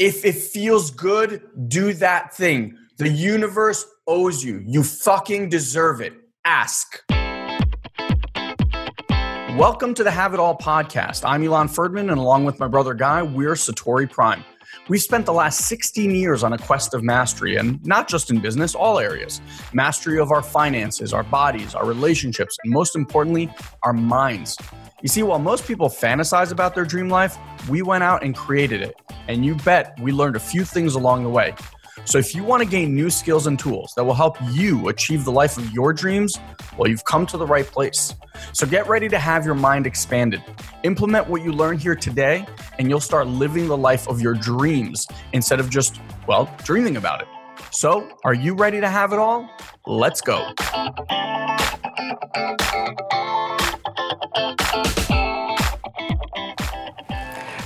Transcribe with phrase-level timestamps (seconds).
[0.00, 2.76] If it feels good, do that thing.
[2.96, 4.60] The universe owes you.
[4.66, 6.14] You fucking deserve it.
[6.44, 7.00] Ask.
[9.56, 11.22] Welcome to the Have It All podcast.
[11.24, 14.44] I'm Ilan Ferdman, and along with my brother Guy, we're Satori Prime.
[14.88, 18.40] We've spent the last 16 years on a quest of mastery, and not just in
[18.40, 19.40] business, all areas.
[19.72, 23.48] Mastery of our finances, our bodies, our relationships, and most importantly,
[23.84, 24.58] our minds.
[25.04, 27.36] You see, while most people fantasize about their dream life,
[27.68, 28.98] we went out and created it.
[29.28, 31.54] And you bet we learned a few things along the way.
[32.06, 35.26] So if you want to gain new skills and tools that will help you achieve
[35.26, 36.38] the life of your dreams,
[36.78, 38.14] well, you've come to the right place.
[38.54, 40.42] So get ready to have your mind expanded.
[40.84, 42.46] Implement what you learn here today,
[42.78, 47.20] and you'll start living the life of your dreams instead of just, well, dreaming about
[47.20, 47.28] it.
[47.72, 49.50] So, are you ready to have it all?
[49.86, 50.54] Let's go.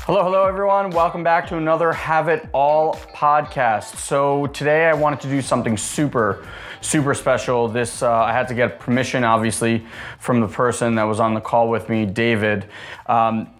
[0.08, 0.88] Hello, hello, everyone.
[0.88, 3.96] Welcome back to another Have It All podcast.
[3.96, 6.48] So, today I wanted to do something super,
[6.80, 7.68] super special.
[7.68, 9.84] This, uh, I had to get permission, obviously,
[10.18, 12.64] from the person that was on the call with me, David.
[13.04, 13.50] Um,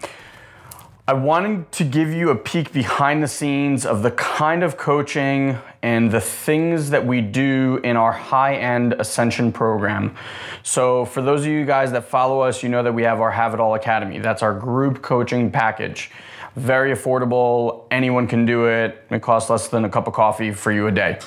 [1.07, 5.59] I wanted to give you a peek behind the scenes of the kind of coaching
[5.83, 10.17] and the things that we do in our high end ascension program.
[10.63, 13.31] So, for those of you guys that follow us, you know that we have our
[13.31, 14.19] Have It All Academy.
[14.19, 16.11] That's our group coaching package
[16.59, 17.85] very affordable.
[17.91, 19.03] Anyone can do it.
[19.11, 21.19] It costs less than a cup of coffee for you a day.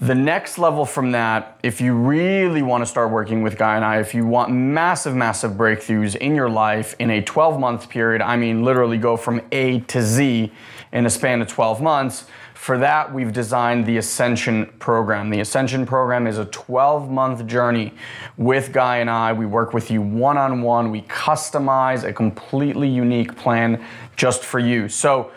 [0.00, 3.84] The next level from that, if you really want to start working with Guy and
[3.84, 8.22] I, if you want massive, massive breakthroughs in your life in a 12 month period,
[8.22, 10.50] I mean, literally go from A to Z
[10.92, 12.24] in a span of 12 months,
[12.60, 15.30] for that, we've designed the Ascension program.
[15.30, 17.94] The Ascension program is a 12 month journey
[18.36, 19.32] with Guy and I.
[19.32, 20.90] We work with you one on one.
[20.90, 23.82] We customize a completely unique plan
[24.14, 24.90] just for you.
[24.90, 25.32] So,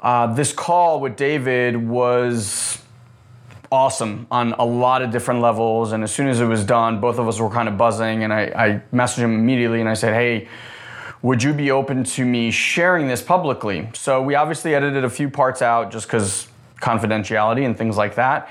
[0.00, 2.78] uh, this call with David was
[3.70, 5.92] awesome on a lot of different levels.
[5.92, 8.24] And as soon as it was done, both of us were kind of buzzing.
[8.24, 10.48] And I, I messaged him immediately and I said, Hey,
[11.20, 13.90] would you be open to me sharing this publicly?
[13.92, 16.48] So we obviously edited a few parts out just because
[16.80, 18.48] confidentiality and things like that.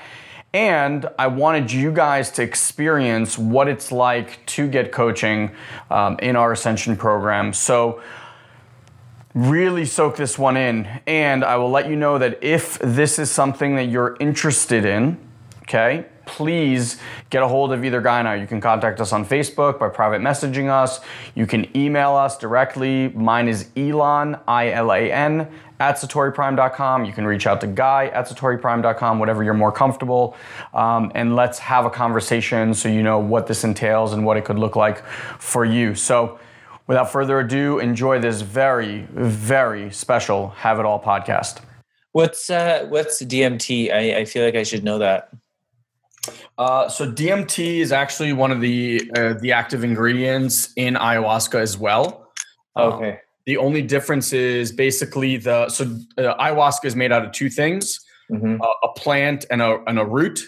[0.52, 5.50] And I wanted you guys to experience what it's like to get coaching
[5.90, 7.52] um, in our Ascension program.
[7.52, 8.00] So,
[9.34, 10.86] really soak this one in.
[11.08, 15.18] And I will let you know that if this is something that you're interested in,
[15.62, 16.98] okay, please
[17.30, 18.32] get a hold of either Guy now.
[18.34, 21.00] You can contact us on Facebook by private messaging us.
[21.34, 23.08] You can email us directly.
[23.08, 25.48] Mine is Ilan, I L A N,
[25.80, 27.04] at satoriprime.com.
[27.04, 30.36] You can reach out to Guy at satoriprime.com, whatever you're more comfortable.
[30.72, 34.44] Um, and let's have a conversation so you know what this entails and what it
[34.44, 35.04] could look like
[35.38, 35.94] for you.
[35.94, 36.38] So,
[36.86, 41.60] without further ado, enjoy this very, very special Have It All podcast.
[42.12, 43.92] What's uh, what's DMT?
[43.92, 45.30] I, I feel like I should know that.
[46.56, 51.76] Uh, so DMT is actually one of the uh, the active ingredients in ayahuasca as
[51.76, 52.28] well.
[52.76, 53.10] Okay.
[53.10, 55.84] Um, the only difference is basically the so
[56.18, 58.00] uh, ayahuasca is made out of two things:
[58.30, 58.60] mm-hmm.
[58.60, 60.40] uh, a plant and a and a root.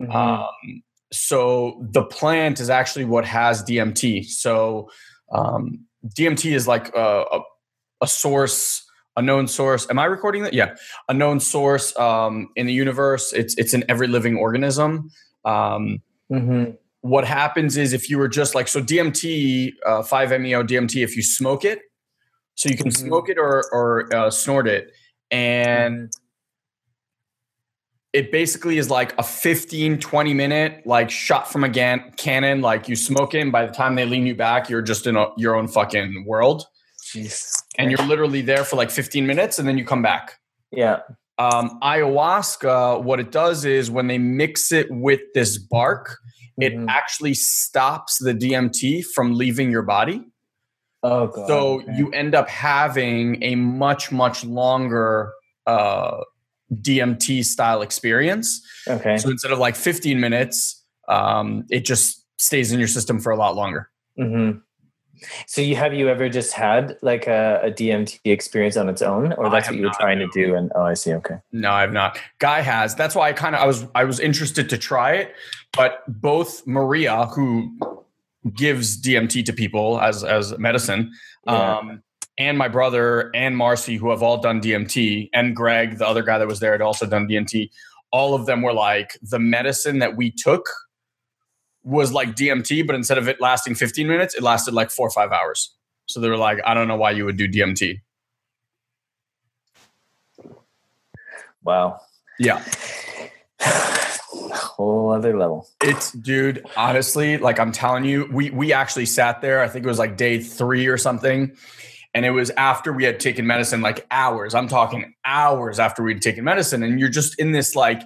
[0.00, 0.12] Mm-hmm.
[0.12, 0.82] Um,
[1.12, 4.24] so the plant is actually what has DMT.
[4.24, 4.88] So
[5.30, 7.40] um, DMT is like a, a,
[8.00, 8.82] a, source,
[9.16, 9.86] a known source.
[9.90, 10.54] Am I recording that?
[10.54, 10.74] Yeah,
[11.08, 13.32] a known source um, in the universe.
[13.32, 15.10] It's it's in every living organism.
[15.44, 16.72] Um, mm-hmm.
[17.02, 21.14] What happens is if you were just like so DMT, uh, five MEO DMT, if
[21.14, 21.80] you smoke it,
[22.54, 23.06] so you can mm-hmm.
[23.06, 24.92] smoke it or or uh, snort it,
[25.30, 26.12] and
[28.12, 32.88] it basically is like a 15 20 minute like shot from a gan- cannon like
[32.88, 35.26] you smoke it and by the time they lean you back you're just in a,
[35.36, 36.64] your own fucking world
[37.02, 37.50] Jeez.
[37.78, 40.38] and you're literally there for like 15 minutes and then you come back
[40.70, 41.00] yeah
[41.38, 46.18] um, ayahuasca what it does is when they mix it with this bark
[46.60, 46.62] mm-hmm.
[46.62, 50.24] it actually stops the dmt from leaving your body
[51.02, 51.48] Oh, God.
[51.48, 51.92] So okay.
[51.96, 55.32] you end up having a much, much longer
[55.66, 56.18] uh,
[56.72, 58.64] DMT style experience.
[58.88, 59.18] Okay.
[59.18, 63.36] So instead of like 15 minutes, um, it just stays in your system for a
[63.36, 63.90] lot longer.
[64.18, 64.58] Mm-hmm.
[65.46, 69.32] So you have you ever just had like a, a DMT experience on its own,
[69.34, 70.54] or that's what you were trying to do?
[70.56, 71.12] And oh, I see.
[71.14, 71.36] Okay.
[71.52, 72.18] No, I've not.
[72.38, 72.94] Guy has.
[72.96, 75.34] That's why I kind of I was I was interested to try it,
[75.76, 78.01] but both Maria, who
[78.54, 81.12] gives DMT to people as as medicine.
[81.46, 81.78] Yeah.
[81.78, 82.02] Um,
[82.38, 86.38] and my brother and Marcy, who have all done DMT, and Greg, the other guy
[86.38, 87.70] that was there, had also done DMT.
[88.10, 90.66] All of them were like the medicine that we took
[91.84, 95.10] was like DMT, but instead of it lasting 15 minutes, it lasted like four or
[95.10, 95.74] five hours.
[96.06, 98.00] So they were like, I don't know why you would do DMT.
[101.64, 102.00] Wow.
[102.38, 102.62] Yeah.
[104.52, 105.68] Whole other level.
[105.82, 109.62] It's dude, honestly, like I'm telling you, we we actually sat there.
[109.62, 111.56] I think it was like day three or something.
[112.14, 114.54] And it was after we had taken medicine, like hours.
[114.54, 116.82] I'm talking hours after we'd taken medicine.
[116.82, 118.02] And you're just in this like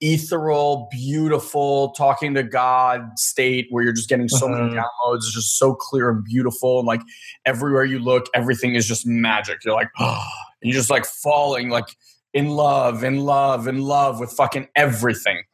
[0.00, 4.66] ethereal, beautiful, talking to God state where you're just getting so mm-hmm.
[4.66, 5.18] many downloads.
[5.18, 6.80] It's just so clear and beautiful.
[6.80, 7.02] And like
[7.44, 9.64] everywhere you look, everything is just magic.
[9.64, 10.26] You're like, oh,
[10.62, 11.86] and you're just like falling like
[12.34, 15.44] in love, in love, in love with fucking everything.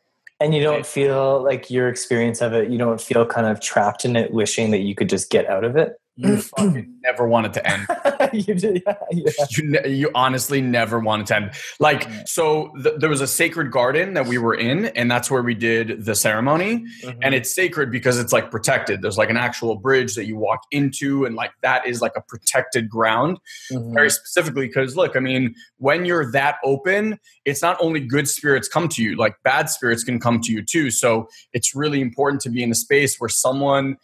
[0.40, 4.06] And you don't feel like your experience of it, you don't feel kind of trapped
[4.06, 6.00] in it, wishing that you could just get out of it?
[6.20, 7.86] You fucking never want it to end.
[8.46, 9.30] you, did, yeah, yeah.
[9.50, 11.50] you, ne- you honestly never want it to end.
[11.78, 15.42] Like, so th- there was a sacred garden that we were in, and that's where
[15.42, 16.84] we did the ceremony.
[17.02, 17.18] Mm-hmm.
[17.22, 19.02] And it's sacred because it's like protected.
[19.02, 22.20] There's like an actual bridge that you walk into, and like that is like a
[22.20, 23.38] protected ground,
[23.72, 23.94] mm-hmm.
[23.94, 24.66] very specifically.
[24.66, 29.02] Because look, I mean, when you're that open, it's not only good spirits come to
[29.02, 30.90] you, like bad spirits can come to you too.
[30.90, 33.96] So it's really important to be in a space where someone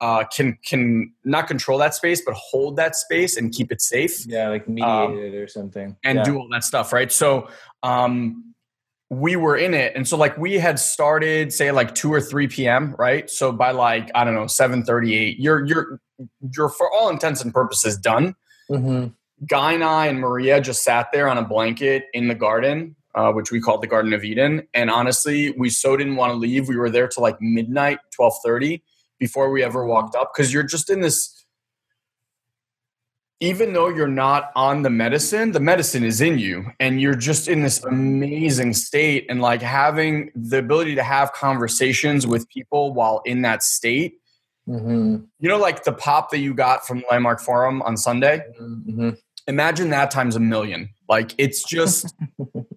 [0.00, 4.26] uh, can can not control that space, but hold that space and keep it safe.
[4.26, 6.24] Yeah, like mediate um, it or something, and yeah.
[6.24, 7.10] do all that stuff, right?
[7.10, 7.48] So,
[7.82, 8.54] um,
[9.10, 12.48] we were in it, and so like we had started, say like two or three
[12.48, 13.30] p.m., right?
[13.30, 16.00] So by like I don't know seven thirty-eight, you're you're
[16.54, 18.34] you're for all intents and purposes done.
[18.70, 19.08] Mm-hmm.
[19.46, 23.32] Guy and I and Maria just sat there on a blanket in the garden, uh,
[23.32, 24.66] which we called the Garden of Eden.
[24.72, 26.68] And honestly, we so didn't want to leave.
[26.68, 28.82] We were there till like midnight, twelve thirty
[29.24, 31.46] before we ever walked up because you're just in this
[33.40, 37.48] even though you're not on the medicine the medicine is in you and you're just
[37.48, 43.22] in this amazing state and like having the ability to have conversations with people while
[43.24, 44.20] in that state
[44.68, 45.16] mm-hmm.
[45.40, 49.08] you know like the pop that you got from the landmark forum on sunday mm-hmm.
[49.46, 52.14] imagine that times a million like it's just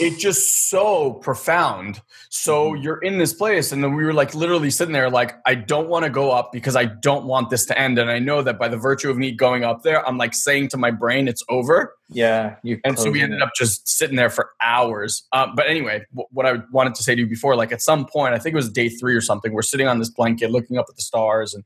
[0.00, 2.00] it's just so profound.
[2.30, 2.82] So mm-hmm.
[2.82, 5.88] you're in this place, and then we were like literally sitting there, like, I don't
[5.88, 7.98] want to go up because I don't want this to end.
[7.98, 10.68] And I know that by the virtue of me going up there, I'm like saying
[10.70, 11.94] to my brain, it's over.
[12.10, 12.56] Yeah.
[12.84, 13.42] and so we ended it.
[13.42, 15.26] up just sitting there for hours.
[15.32, 18.06] Uh, but anyway, w- what I wanted to say to you before, like at some
[18.06, 20.78] point, I think it was day three or something, we're sitting on this blanket looking
[20.78, 21.64] up at the stars and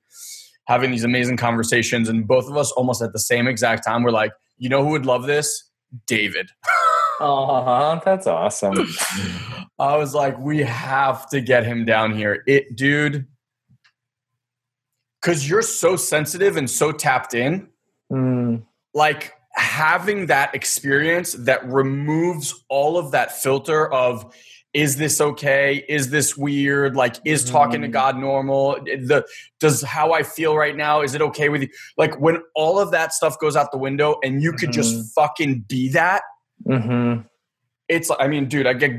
[0.67, 2.09] having these amazing conversations.
[2.09, 4.91] And both of us almost at the same exact time, we're like, you know who
[4.91, 5.71] would love this?
[6.07, 6.51] David.
[7.21, 8.87] Oh, that's awesome.
[9.79, 12.43] I was like, we have to get him down here.
[12.47, 13.27] It, dude,
[15.21, 17.69] because you're so sensitive and so tapped in.
[18.13, 18.65] Mm.
[18.95, 24.35] Like having that experience that removes all of that filter of,
[24.75, 25.85] is this okay?
[25.89, 26.97] Is this weird?
[26.97, 27.89] Like, is talking to.
[27.89, 28.73] God normal?
[28.85, 29.25] The
[29.61, 31.03] does how I feel right now?
[31.03, 31.69] Is it okay with you?
[31.99, 34.81] Like when all of that stuff goes out the window and you could mm-hmm.
[34.81, 36.23] just fucking be that
[36.67, 37.21] Mm-hmm.
[37.89, 38.93] It's, I mean, dude, I get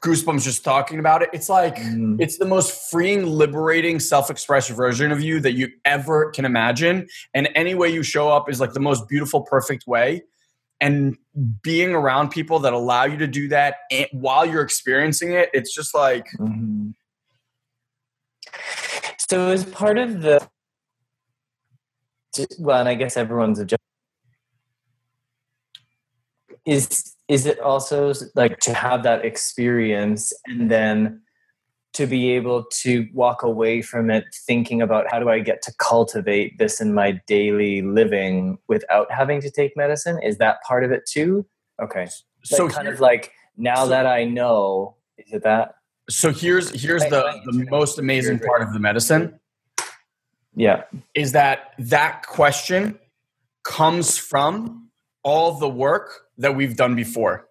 [0.00, 1.30] goosebumps just talking about it.
[1.32, 2.16] It's like mm.
[2.20, 7.08] it's the most freeing, liberating, self-expressive version of you that you ever can imagine.
[7.34, 10.22] And any way you show up is like the most beautiful, perfect way.
[10.80, 11.16] And
[11.62, 13.76] being around people that allow you to do that
[14.12, 16.26] while you're experiencing it, it's just like.
[16.38, 16.90] Mm-hmm.
[19.28, 20.46] So, as part of the,
[22.58, 23.64] well, and I guess everyone's a
[26.66, 31.22] is is it also like to have that experience and then
[31.94, 35.72] to be able to walk away from it thinking about how do I get to
[35.78, 40.20] cultivate this in my daily living without having to take medicine?
[40.22, 41.46] Is that part of it too?
[41.80, 42.08] Okay.
[42.42, 45.76] So kind of like now so, that I know, is it that?
[46.10, 49.38] So here's here's the, the most amazing part of the medicine.
[50.56, 50.82] Yeah.
[51.14, 52.98] Is that that question
[53.62, 54.90] comes from
[55.22, 57.48] all the work that we've done before.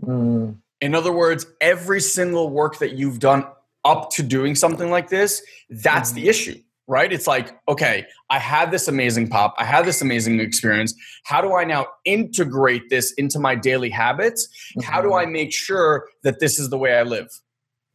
[0.00, 0.56] Mm.
[0.80, 3.44] In other words, every single work that you've done
[3.84, 6.16] up to doing something like this, that's mm.
[6.16, 6.56] the issue,
[6.86, 7.12] right?
[7.12, 10.94] It's like, okay, I had this amazing pop, I had this amazing experience.
[11.24, 14.46] How do I now integrate this into my daily habits?
[14.46, 14.90] Mm-hmm.
[14.90, 15.32] How do I mm-hmm.
[15.32, 17.28] make sure that this is the way I live?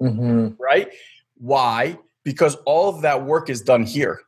[0.01, 0.61] Mm-hmm.
[0.61, 0.89] Right?
[1.35, 1.97] Why?
[2.23, 4.21] Because all of that work is done here.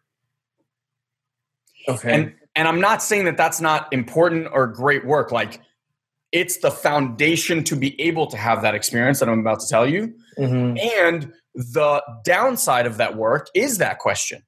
[1.87, 2.13] Okay.
[2.13, 5.31] And and I'm not saying that that's not important or great work.
[5.31, 5.61] Like
[6.35, 9.87] it's the foundation to be able to have that experience that I'm about to tell
[9.87, 10.13] you.
[10.37, 10.77] Mm-hmm.
[10.99, 14.43] And the downside of that work is that question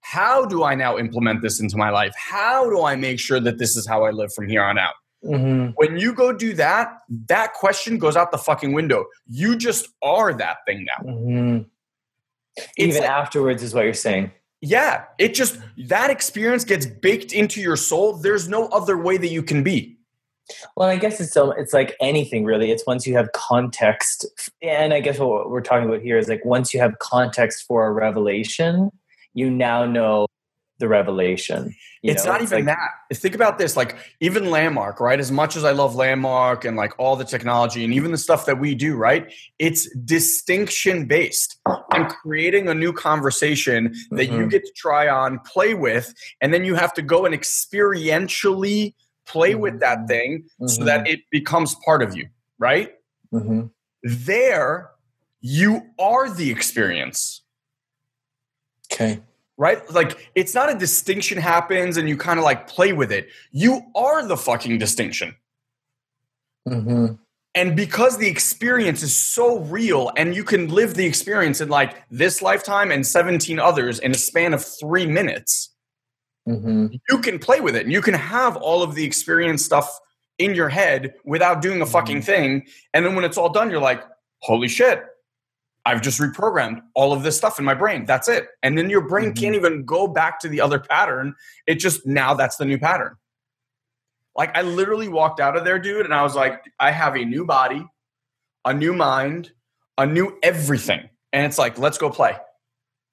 [0.00, 2.12] How do I now implement this into my life?
[2.16, 4.94] How do I make sure that this is how I live from here on out?
[5.24, 5.70] Mm-hmm.
[5.76, 9.06] When you go do that, that question goes out the fucking window.
[9.28, 11.10] You just are that thing now.
[11.12, 11.58] Mm-hmm.
[12.78, 14.32] Even like, afterwards, is what you're saying.
[14.60, 18.14] Yeah, it just that experience gets baked into your soul.
[18.14, 19.97] There's no other way that you can be.
[20.76, 22.70] Well, I guess it's so it's like anything really.
[22.70, 24.26] It's once you have context,
[24.62, 27.86] and I guess what we're talking about here is like once you have context for
[27.86, 28.90] a revelation,
[29.34, 30.26] you now know
[30.78, 31.74] the revelation.
[32.02, 32.32] it's know?
[32.32, 33.16] not it's even like, that.
[33.16, 35.18] Think about this, like even Landmark, right?
[35.18, 38.46] As much as I love Landmark and like all the technology and even the stuff
[38.46, 39.32] that we do, right?
[39.58, 41.60] It's distinction based.
[41.90, 44.40] I'm creating a new conversation that mm-hmm.
[44.40, 48.94] you get to try on, play with, and then you have to go and experientially
[49.28, 50.06] play with that mm-hmm.
[50.06, 50.66] thing mm-hmm.
[50.66, 51.14] so that mm-hmm.
[51.14, 52.94] it becomes part of you, right?
[53.32, 53.66] Mm-hmm.
[54.02, 54.90] There,
[55.40, 57.42] you are the experience.
[58.92, 59.20] Okay
[59.58, 59.90] right?
[59.90, 63.28] Like it's not a distinction happens and you kind of like play with it.
[63.50, 65.34] You are the fucking distinction.
[66.66, 67.14] Mm-hmm.
[67.54, 71.96] And because the experience is so real and you can live the experience in like
[72.08, 75.74] this lifetime and 17 others in a span of three minutes,
[76.48, 76.86] mm-hmm.
[77.08, 79.98] you can play with it and you can have all of the experience stuff
[80.38, 82.26] in your head without doing a fucking mm-hmm.
[82.26, 82.66] thing.
[82.94, 84.02] And then when it's all done, you're like,
[84.40, 85.02] holy shit,
[85.84, 88.04] I've just reprogrammed all of this stuff in my brain.
[88.04, 88.48] That's it.
[88.62, 89.42] And then your brain mm-hmm.
[89.42, 91.34] can't even go back to the other pattern.
[91.66, 93.16] It just now that's the new pattern.
[94.36, 97.24] Like I literally walked out of there, dude, and I was like, I have a
[97.24, 97.84] new body,
[98.64, 99.50] a new mind,
[99.96, 101.08] a new everything.
[101.32, 102.36] And it's like, let's go play.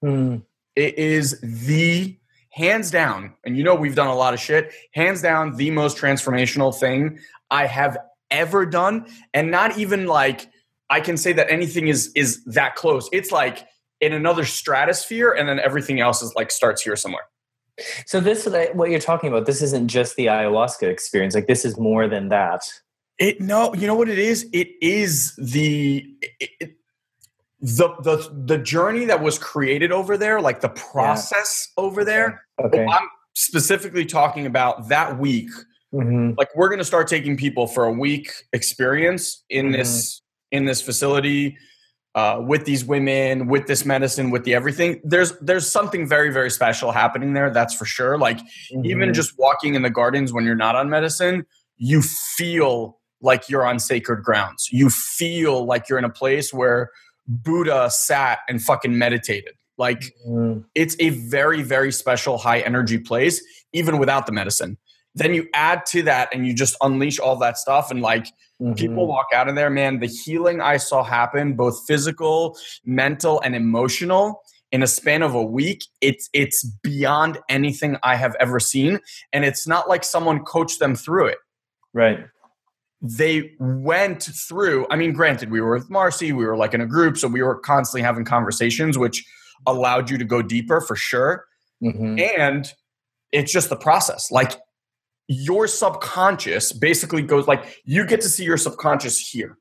[0.03, 0.43] Mm.
[0.75, 2.15] It is the
[2.55, 5.97] hands down, and you know we've done a lot of shit, hands down, the most
[5.97, 7.19] transformational thing
[7.51, 7.97] I have
[8.31, 9.07] ever done.
[9.33, 10.49] And not even like
[10.89, 13.09] I can say that anything is is that close.
[13.11, 13.67] It's like
[13.99, 17.23] in another stratosphere, and then everything else is like starts here somewhere.
[18.05, 21.35] So this, what you're talking about, this isn't just the ayahuasca experience.
[21.35, 22.61] Like this is more than that.
[23.19, 24.47] It no, you know what it is.
[24.53, 26.05] It is the
[26.39, 26.77] it,
[27.65, 31.83] the the the journey that was created over there, like the process yeah.
[31.83, 32.45] over there.
[32.63, 32.85] Okay.
[32.85, 35.49] I'm specifically talking about that week.
[35.91, 36.33] Mm-hmm.
[36.37, 39.77] Like we're going to start taking people for a week experience in mm-hmm.
[39.77, 41.57] this in this facility
[42.13, 45.01] uh, with these women, with this medicine, with the everything.
[45.03, 47.49] There's there's something very very special happening there.
[47.49, 48.19] That's for sure.
[48.19, 48.85] Like mm-hmm.
[48.85, 53.65] even just walking in the gardens when you're not on medicine, you feel like you're
[53.65, 54.69] on sacred grounds.
[54.71, 56.91] You feel like you're in a place where
[57.27, 59.53] Buddha sat and fucking meditated.
[59.77, 60.61] Like mm-hmm.
[60.73, 64.77] it's a very very special high energy place, even without the medicine.
[65.15, 68.27] Then you add to that and you just unleash all that stuff and like
[68.61, 68.73] Mm-hmm.
[68.73, 69.99] People walk out of there, man.
[69.99, 74.41] The healing I saw happen, both physical, mental, and emotional,
[74.71, 78.99] in a span of a week, it's it's beyond anything I have ever seen.
[79.33, 81.37] And it's not like someone coached them through it.
[81.93, 82.25] Right.
[83.07, 86.87] They went through, I mean, granted, we were with Marcy, we were like in a
[86.87, 89.23] group, so we were constantly having conversations, which
[89.67, 91.45] allowed you to go deeper for sure.
[91.83, 92.19] Mm-hmm.
[92.19, 92.73] And
[93.31, 94.31] it's just the process.
[94.31, 94.53] Like
[95.27, 99.57] your subconscious basically goes like you get to see your subconscious here.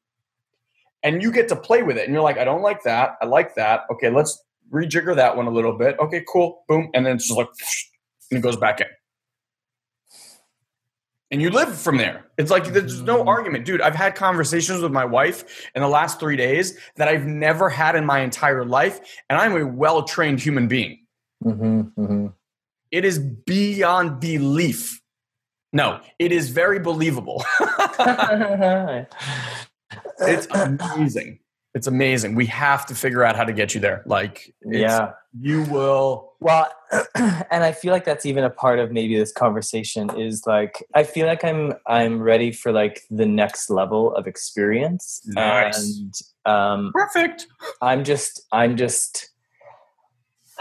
[1.03, 3.17] And you get to play with it and you're like i don't like that.
[3.21, 3.83] I like that.
[3.93, 5.99] Okay let's rejigger that one a little bit.
[5.99, 6.65] Okay cool.
[6.69, 6.91] Boom.
[6.95, 7.49] And then it's just like
[8.31, 8.87] and it goes back in
[11.35, 13.29] and you live from there it's like there's no mm-hmm.
[13.29, 17.27] argument dude i've had conversations with my wife in the last three days that i've
[17.27, 21.05] never had in my entire life and i'm a well-trained human being
[21.45, 22.27] mm-hmm, mm-hmm.
[22.93, 25.01] It is beyond belief
[25.75, 27.45] no, it is very believable.
[30.21, 31.41] it's amazing.
[31.75, 32.37] It's amazing.
[32.37, 34.05] We have to figure out how to get you there.
[34.07, 36.35] Like, yeah, you will.
[36.39, 36.71] Well,
[37.17, 41.03] and I feel like that's even a part of maybe this conversation is like I
[41.03, 45.21] feel like I'm I'm ready for like the next level of experience.
[45.27, 45.99] Nice.
[45.99, 46.15] And
[46.47, 47.49] um, perfect.
[47.83, 49.31] I'm just I'm just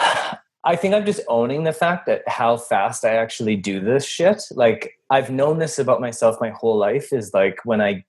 [0.65, 4.41] I think I'm just owning the fact that how fast I actually do this shit.
[4.51, 8.03] Like I've known this about myself my whole life is like when I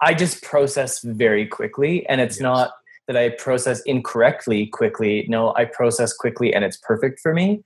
[0.00, 2.42] I just process very quickly and it's yes.
[2.42, 2.72] not
[3.06, 5.26] that I process incorrectly quickly.
[5.28, 7.62] No, I process quickly and it's perfect for me.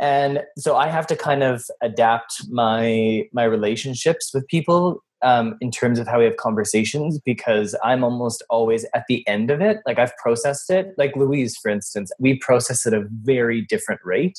[0.00, 5.70] And so I have to kind of adapt my my relationships with people um, in
[5.70, 9.78] terms of how we have conversations because I'm almost always at the end of it.
[9.86, 10.94] Like I've processed it.
[10.96, 14.38] Like Louise, for instance, we process at a very different rate.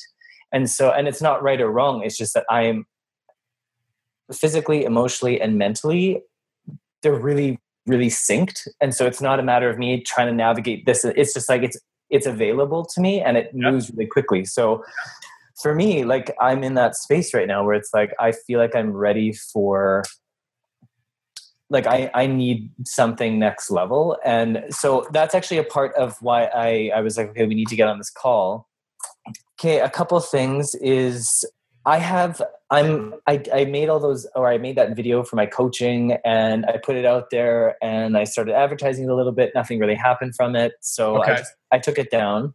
[0.52, 2.04] And so, and it's not right or wrong.
[2.04, 2.86] It's just that I'm
[4.34, 6.24] physically, emotionally, and mentally,
[7.02, 8.68] they're really, really synced.
[8.82, 11.06] And so it's not a matter of me trying to navigate this.
[11.06, 11.80] It's just like it's
[12.10, 14.44] it's available to me and it moves really quickly.
[14.44, 14.84] So
[15.62, 18.76] for me, like I'm in that space right now where it's like I feel like
[18.76, 20.04] I'm ready for
[21.70, 26.46] like I, I need something next level and so that's actually a part of why
[26.46, 28.68] I, I was like okay we need to get on this call
[29.60, 31.46] okay a couple things is
[31.86, 32.42] i have
[32.72, 36.66] I'm I, I made all those or I made that video for my coaching and
[36.66, 39.52] I put it out there and I started advertising it a little bit.
[39.56, 41.32] Nothing really happened from it, so Okay.
[41.32, 42.54] I just, I took it down.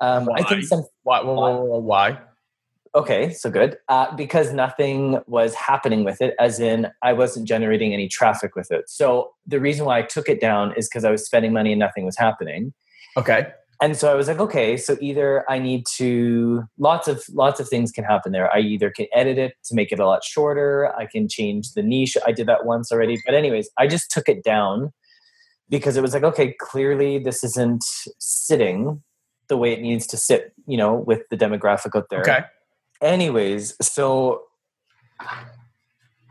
[0.00, 0.48] Um, I Why?
[0.48, 1.22] think some Why?
[1.22, 1.32] Why?
[1.34, 2.18] why, why?
[2.94, 7.92] okay, so good uh, because nothing was happening with it, as in I wasn't generating
[7.92, 8.88] any traffic with it.
[8.88, 11.78] So the reason why I took it down is because I was spending money and
[11.78, 12.72] nothing was happening.
[13.16, 13.48] Okay.
[13.80, 17.68] And so i was like okay so either i need to lots of lots of
[17.68, 18.52] things can happen there.
[18.54, 21.82] I either can edit it to make it a lot shorter i can change the
[21.82, 22.16] niche.
[22.26, 23.18] I did that once already.
[23.24, 24.92] But anyways i just took it down
[25.68, 27.84] because it was like okay clearly this isn't
[28.18, 29.02] sitting
[29.48, 32.20] the way it needs to sit you know with the demographic out there.
[32.20, 32.44] Okay.
[33.02, 34.42] anyways so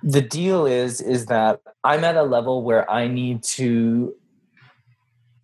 [0.02, 4.16] the deal is is that i'm at a level where i need to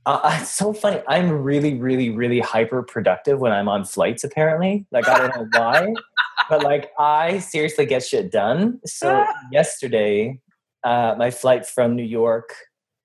[0.05, 4.85] uh, it's so funny i'm really really really hyper productive when i'm on flights apparently
[4.91, 5.93] like i don't know why
[6.49, 10.39] but like i seriously get shit done so yesterday
[10.83, 12.53] uh, my flight from new york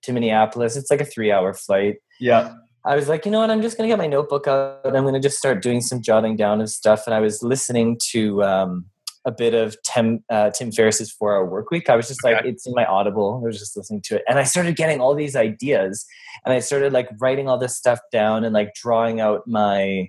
[0.03, 2.55] to minneapolis it's like a three hour flight Yeah.
[2.83, 3.51] I was like, you know what?
[3.51, 5.83] I'm just going to get my notebook out and I'm going to just start doing
[5.83, 7.03] some jotting down of stuff.
[7.07, 8.87] And I was listening to um,
[9.25, 11.91] a bit of Tim, uh, Tim Ferriss's Four Hour Work Week.
[11.91, 13.41] I was just like, it's in my Audible.
[13.43, 14.25] I was just listening to it.
[14.29, 16.07] And I started getting all these ideas
[16.45, 20.09] and I started like writing all this stuff down and like drawing out my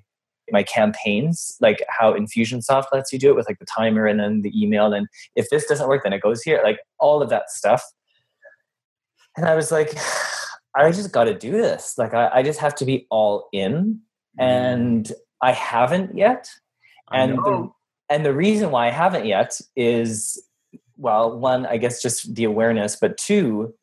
[0.51, 4.41] my campaigns like how infusionsoft lets you do it with like the timer and then
[4.41, 7.49] the email and if this doesn't work then it goes here like all of that
[7.49, 7.81] stuff
[9.37, 9.93] and i was like
[10.75, 14.01] i just got to do this like I, I just have to be all in
[14.37, 15.09] and
[15.41, 16.49] i haven't yet
[17.11, 17.71] and the.
[18.11, 20.43] And the reason why i haven't yet is
[20.97, 23.73] well one i guess just the awareness but two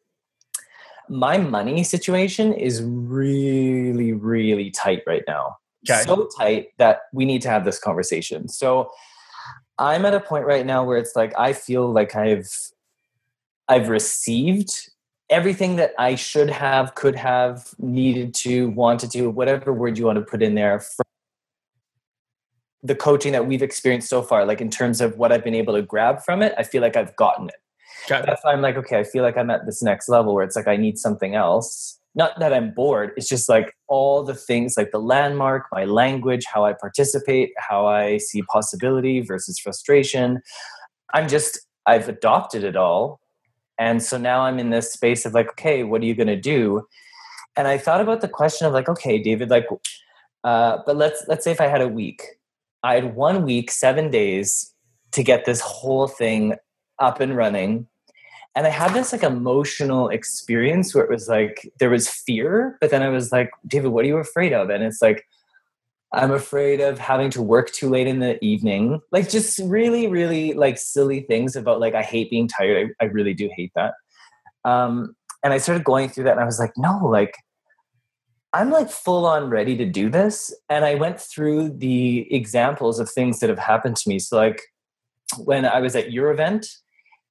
[1.09, 5.57] my money situation is really really tight right now
[5.89, 6.03] Okay.
[6.03, 8.91] so tight that we need to have this conversation so
[9.79, 12.51] i'm at a point right now where it's like i feel like i've
[13.69, 14.91] i've received
[15.31, 20.19] everything that i should have could have needed to wanted to whatever word you want
[20.19, 20.83] to put in there
[22.83, 25.75] the coaching that we've experienced so far like in terms of what i've been able
[25.75, 27.57] to grab from it i feel like i've gotten it
[28.27, 30.57] that's why I'm like, okay, I feel like I'm at this next level where it's
[30.57, 31.99] like I need something else.
[32.15, 36.45] Not that I'm bored, it's just like all the things like the landmark, my language,
[36.53, 40.41] how I participate, how I see possibility versus frustration.
[41.15, 43.21] I'm just, I've adopted it all.
[43.79, 46.37] And so now I'm in this space of like, okay, what are you going to
[46.37, 46.83] do?
[47.57, 49.67] And I thought about the question of like, okay, David, like,
[50.45, 52.23] uh, but let's let's say if I had a week,
[52.83, 54.75] I had one week, seven days
[55.13, 56.55] to get this whole thing
[56.99, 57.87] up and running.
[58.55, 62.91] And i had this like emotional experience where it was like there was fear but
[62.91, 64.71] then i was like david what are you afraid of?
[64.71, 65.25] And it's like
[66.13, 69.01] i'm afraid of having to work too late in the evening.
[69.13, 72.95] Like just really really like silly things about like i hate being tired.
[73.01, 73.95] I, I really do hate that.
[74.65, 75.15] Um
[75.45, 77.35] and i started going through that and i was like no like
[78.59, 83.09] i'm like full on ready to do this and i went through the examples of
[83.11, 84.19] things that have happened to me.
[84.19, 84.61] So like
[85.39, 86.67] when i was at your event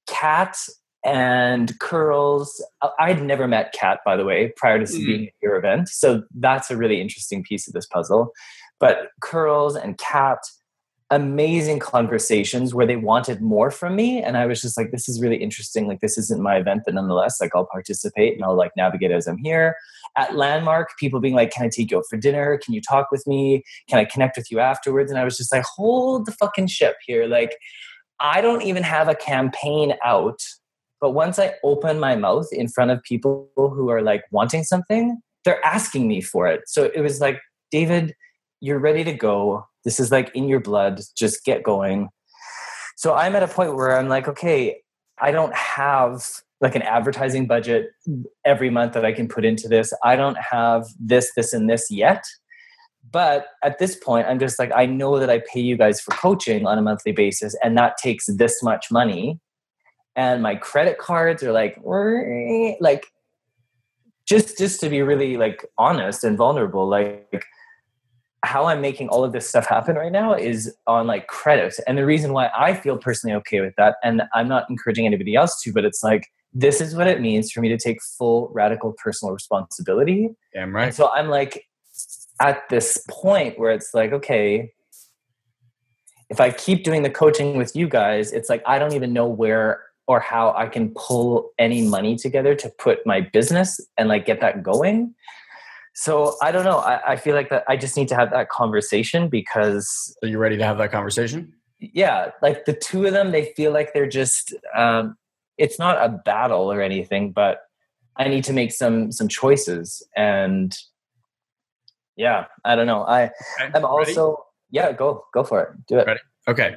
[0.06, 0.56] cat
[1.04, 2.64] and curls
[2.98, 5.06] i had never met cat by the way prior to Mm.
[5.06, 8.32] being at your event so that's a really interesting piece of this puzzle.
[8.80, 10.38] But curls and cat
[11.10, 15.22] amazing conversations where they wanted more from me and i was just like this is
[15.22, 18.72] really interesting like this isn't my event but nonetheless like i'll participate and i'll like
[18.76, 19.74] navigate as i'm here
[20.16, 22.58] at landmark people being like can i take you out for dinner?
[22.64, 23.62] Can you talk with me?
[23.88, 25.10] Can i connect with you afterwards?
[25.10, 27.26] And i was just like hold the fucking ship here.
[27.26, 27.56] Like
[28.20, 30.40] i don't even have a campaign out
[31.00, 35.20] but once i open my mouth in front of people who are like wanting something
[35.44, 36.62] they're asking me for it.
[36.66, 37.40] So it was like
[37.70, 38.14] david
[38.60, 39.64] you're ready to go.
[39.84, 41.00] This is like in your blood.
[41.16, 42.08] Just get going.
[42.96, 44.82] So i'm at a point where i'm like okay
[45.20, 46.26] i don't have
[46.60, 47.90] like an advertising budget
[48.44, 49.92] every month that i can put into this.
[50.04, 52.24] I don't have this this and this yet.
[53.10, 56.10] But at this point i'm just like i know that i pay you guys for
[56.12, 59.40] coaching on a monthly basis and that takes this much money.
[60.16, 61.78] And my credit cards are like
[62.80, 63.06] like
[64.28, 67.44] just just to be really like honest and vulnerable like
[68.44, 71.74] how i'm making all of this stuff happen right now is on like credit.
[71.86, 75.34] And the reason why i feel personally okay with that and i'm not encouraging anybody
[75.34, 78.50] else to but it's like this is what it means for me to take full
[78.52, 80.94] radical personal responsibility Damn right.
[80.94, 81.64] so I'm like
[82.40, 84.72] at this point where it's like, okay,
[86.30, 89.26] if I keep doing the coaching with you guys, it's like I don't even know
[89.26, 94.24] where or how I can pull any money together to put my business and like
[94.26, 95.14] get that going.
[95.94, 96.78] So I don't know.
[96.78, 100.38] I, I feel like that I just need to have that conversation because Are you
[100.38, 101.52] ready to have that conversation?
[101.80, 104.54] yeah, like the two of them, they feel like they're just.
[104.76, 105.16] Um,
[105.58, 107.60] it's not a battle or anything, but
[108.16, 110.76] I need to make some some choices, and
[112.16, 113.04] yeah, I don't know.
[113.04, 113.24] I
[113.60, 114.36] Okay, I'm also ready?
[114.70, 114.92] yeah.
[114.92, 115.86] Go go for it.
[115.86, 116.06] Do it.
[116.06, 116.20] Ready?
[116.48, 116.76] Okay.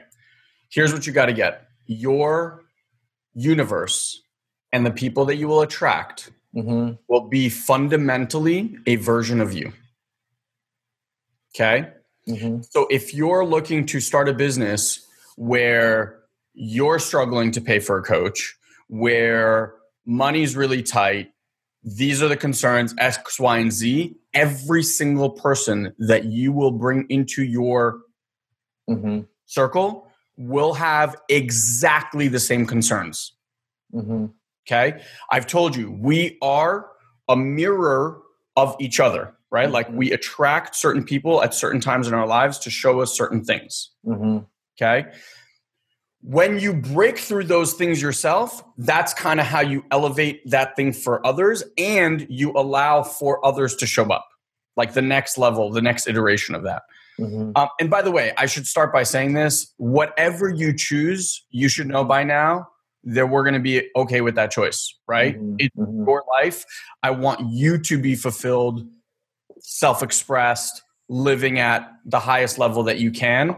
[0.69, 2.63] Here's what you got to get your
[3.33, 4.21] universe
[4.71, 9.71] and the people that you will attract hmm will be fundamentally a version of you.
[11.55, 11.89] Okay.
[12.27, 15.05] hmm So if you're looking to start a business
[15.37, 16.19] where
[16.53, 18.55] you're struggling to pay for a coach,
[18.91, 19.75] where
[20.05, 21.31] money's really tight,
[21.81, 24.15] these are the concerns X, Y, and Z.
[24.33, 28.01] Every single person that you will bring into your
[28.87, 33.33] hmm circle will have exactly the same concerns.
[33.91, 34.27] hmm
[34.67, 35.01] Okay.
[35.31, 36.87] I've told you, we are
[37.27, 38.21] a mirror
[38.55, 39.71] of each other, right?
[39.71, 43.43] Like we attract certain people at certain times in our lives to show us certain
[43.43, 43.91] things.
[44.03, 44.39] hmm
[44.79, 45.09] Okay.
[46.23, 50.93] When you break through those things yourself, that's kind of how you elevate that thing
[50.93, 54.27] for others and you allow for others to show up,
[54.77, 56.83] like the next level, the next iteration of that.
[57.17, 61.43] hmm Um, and by the way, I should start by saying this whatever you choose,
[61.49, 62.67] you should know by now
[63.03, 65.39] that we're going to be okay with that choice, right?
[65.41, 66.05] Mhm, It's mhm.
[66.05, 66.65] your life.
[67.01, 68.87] I want you to be fulfilled,
[69.59, 73.55] self expressed, living at the highest level that you can.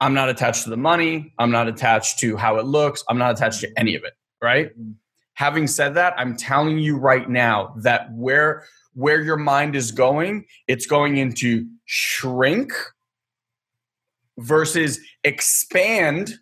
[0.00, 1.32] I'm not attached to the money.
[1.38, 3.02] I'm not attached to how it looks.
[3.08, 4.78] I'm not attached to any of it, right?
[4.78, 4.94] Mhm.
[5.34, 10.46] Having said that, I'm telling you right now that where where your mind is going,
[10.66, 12.72] it's going into shrink
[14.38, 16.38] versus expand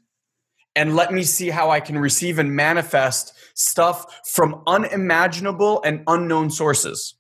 [0.77, 6.51] and let me see how I can receive and manifest stuff from unimaginable and unknown
[6.51, 7.15] sources.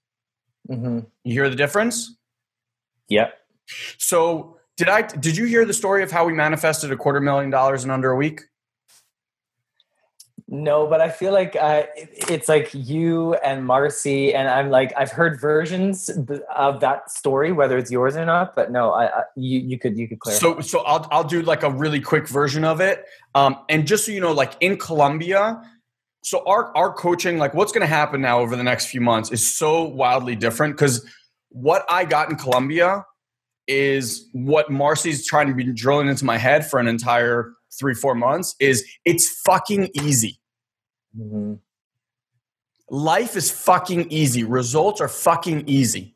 [0.68, 2.16] hmm You hear the difference?
[3.08, 3.34] Yep.
[3.98, 7.50] So, did I did you hear the story of how we manifested a quarter million
[7.50, 8.42] dollars in under a week?
[10.46, 15.10] No, but I feel like uh, it's like you and Marcy, and I'm like I've
[15.10, 16.10] heard versions
[16.54, 18.54] of that story, whether it's yours or not.
[18.54, 20.40] But no, I, I you you could you could clarify.
[20.40, 23.06] So, so I'll I'll do like a really quick version of it.
[23.34, 25.62] Um, and just so you know, like in Colombia,
[26.22, 29.32] so our our coaching, like what's going to happen now over the next few months,
[29.32, 31.08] is so wildly different because
[31.48, 33.06] what I got in Colombia
[33.66, 38.14] is what Marcy's trying to be drilling into my head for an entire three four
[38.14, 38.54] months.
[38.60, 40.38] Is it's fucking easy.
[41.18, 41.58] Mhm.
[42.90, 44.44] Life is fucking easy.
[44.44, 46.10] Results are fucking easy.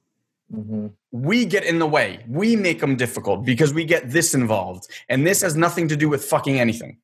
[0.55, 0.93] Mhm.
[1.11, 2.25] we get in the way.
[2.29, 4.87] We make them difficult because we get this involved.
[5.09, 6.99] And this has nothing to do with fucking anything.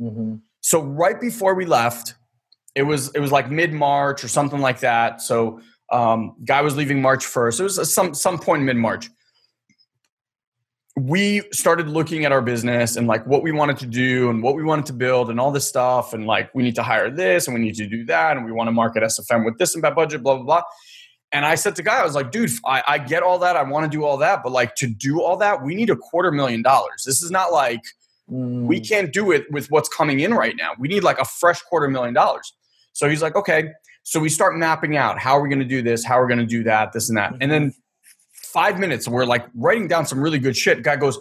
[0.00, 0.40] Mhm.
[0.60, 2.14] So right before we left,
[2.74, 5.20] it was it was like mid-March or something like that.
[5.20, 5.60] So
[5.92, 7.60] um guy was leaving March 1st.
[7.60, 9.08] It was some some point in mid-March.
[10.96, 14.54] We started looking at our business and like what we wanted to do and what
[14.54, 17.48] we wanted to build and all this stuff and like we need to hire this
[17.48, 19.82] and we need to do that and we want to market SFM with this and
[19.82, 20.62] that budget blah blah blah.
[21.32, 23.56] And I said to Guy, I was like, dude, I, I get all that.
[23.56, 24.44] I want to do all that.
[24.44, 27.02] But like to do all that, we need a quarter million dollars.
[27.04, 27.82] This is not like
[28.30, 28.64] Mm.
[28.64, 30.70] we can't do it with what's coming in right now.
[30.78, 32.54] We need like a fresh quarter million dollars.
[32.92, 33.72] So he's like, okay.
[34.02, 36.34] So we start mapping out how are we going to do this, how are we
[36.34, 37.34] going to do that, this and that.
[37.40, 37.74] And then
[38.54, 40.82] five minutes, we're like writing down some really good shit.
[40.82, 41.18] Guy goes,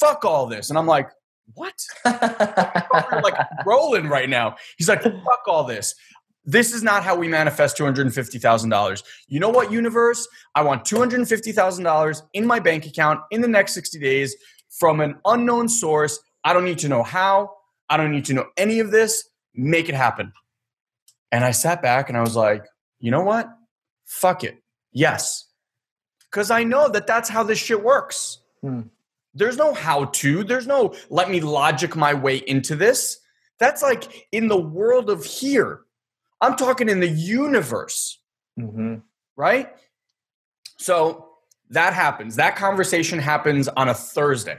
[0.00, 0.70] fuck all this.
[0.70, 1.10] And I'm like,
[1.54, 1.74] what?
[2.04, 4.56] We're like rolling right now.
[4.78, 5.94] He's like, fuck all this.
[6.44, 9.02] This is not how we manifest $250,000.
[9.28, 10.26] You know what, universe?
[10.54, 14.36] I want $250,000 in my bank account in the next 60 days
[14.78, 16.18] from an unknown source.
[16.44, 17.50] I don't need to know how.
[17.88, 19.28] I don't need to know any of this.
[19.54, 20.32] Make it happen.
[21.32, 22.64] And I sat back and I was like,
[23.00, 23.48] you know what?
[24.04, 24.62] Fuck it.
[24.92, 25.45] Yes.
[26.36, 28.40] Because I know that that's how this shit works.
[28.60, 28.82] Hmm.
[29.32, 33.20] There's no how to, there's no let me logic my way into this.
[33.58, 35.80] That's like in the world of here.
[36.42, 38.18] I'm talking in the universe
[38.60, 39.00] Mhm.
[39.34, 39.74] right?
[40.76, 41.30] So
[41.70, 42.36] that happens.
[42.36, 44.58] That conversation happens on a Thursday.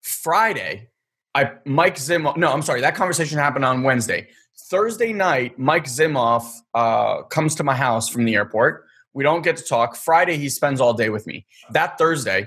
[0.00, 0.88] Friday,
[1.32, 2.36] I Mike Zimoff.
[2.36, 2.80] No, I'm sorry.
[2.80, 4.30] That conversation happened on Wednesday.
[4.68, 8.87] Thursday night, Mike Zimoff uh, comes to my house from the airport.
[9.18, 9.96] We don't get to talk.
[9.96, 11.44] Friday, he spends all day with me.
[11.72, 12.46] That Thursday,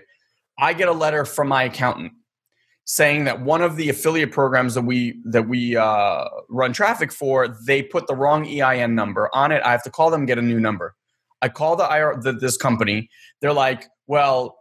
[0.57, 2.13] I get a letter from my accountant
[2.85, 7.49] saying that one of the affiliate programs that we that we uh, run traffic for,
[7.67, 9.61] they put the wrong EIN number on it.
[9.65, 10.95] I have to call them get a new number.
[11.41, 13.09] I call the IR the, this company.
[13.41, 14.57] They're like, well,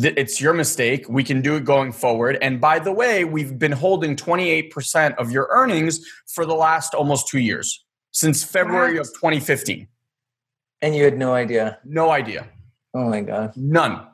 [0.00, 1.04] th- it's your mistake.
[1.06, 2.38] We can do it going forward.
[2.40, 7.28] And by the way, we've been holding 28% of your earnings for the last almost
[7.28, 9.08] two years since February What?
[9.08, 9.86] of 2015.
[10.82, 11.78] And you had no idea.
[11.84, 12.48] No idea.
[12.94, 13.52] Oh my god.
[13.56, 14.06] None.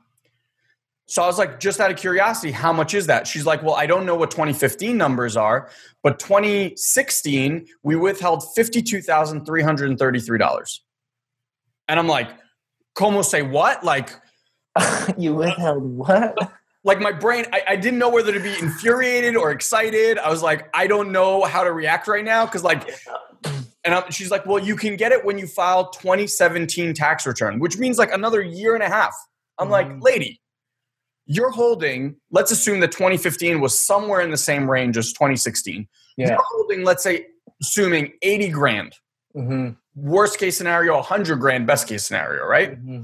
[1.08, 3.28] So I was like, just out of curiosity, how much is that?
[3.28, 5.70] She's like, well, I don't know what 2015 numbers are,
[6.02, 10.78] but 2016, we withheld $52,333.
[11.86, 12.30] And I'm like,
[12.96, 13.84] como say what?
[13.84, 14.10] Like,
[15.16, 16.36] you withheld what?
[16.82, 20.18] like my brain, I, I, didn't know whether to be infuriated or excited.
[20.18, 22.46] I was like, I don't know how to react right now.
[22.46, 22.88] Cause like,
[23.86, 27.60] and I'm, she's like, well, you can get it when you file 2017 tax return,
[27.60, 29.14] which means like another year and a half.
[29.58, 29.72] I'm mm-hmm.
[29.72, 30.40] like, lady,
[31.24, 35.86] you're holding, let's assume that 2015 was somewhere in the same range as 2016.
[36.16, 36.30] Yeah.
[36.30, 37.26] You're holding, let's say,
[37.62, 38.92] assuming 80 grand.
[39.36, 39.70] Mm-hmm.
[39.94, 42.72] Worst case scenario, 100 grand, best case scenario, right?
[42.72, 43.02] Mm-hmm.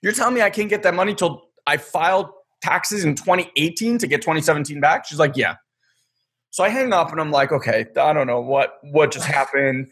[0.00, 2.30] You're telling me I can't get that money till I filed
[2.62, 5.06] taxes in 2018 to get 2017 back?
[5.06, 5.56] She's like, yeah.
[6.52, 9.90] So I hang up and I'm like, okay, I don't know what what just happened.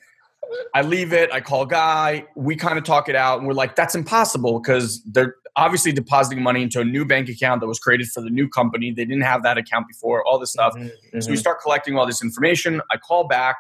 [0.75, 1.33] I leave it.
[1.33, 2.27] I call Guy.
[2.37, 6.43] We kind of talk it out, and we're like, that's impossible because they're obviously depositing
[6.43, 8.91] money into a new bank account that was created for the new company.
[8.93, 10.75] They didn't have that account before, all this stuff.
[10.75, 11.21] Mm-hmm, mm-hmm.
[11.21, 12.81] So we start collecting all this information.
[12.91, 13.57] I call back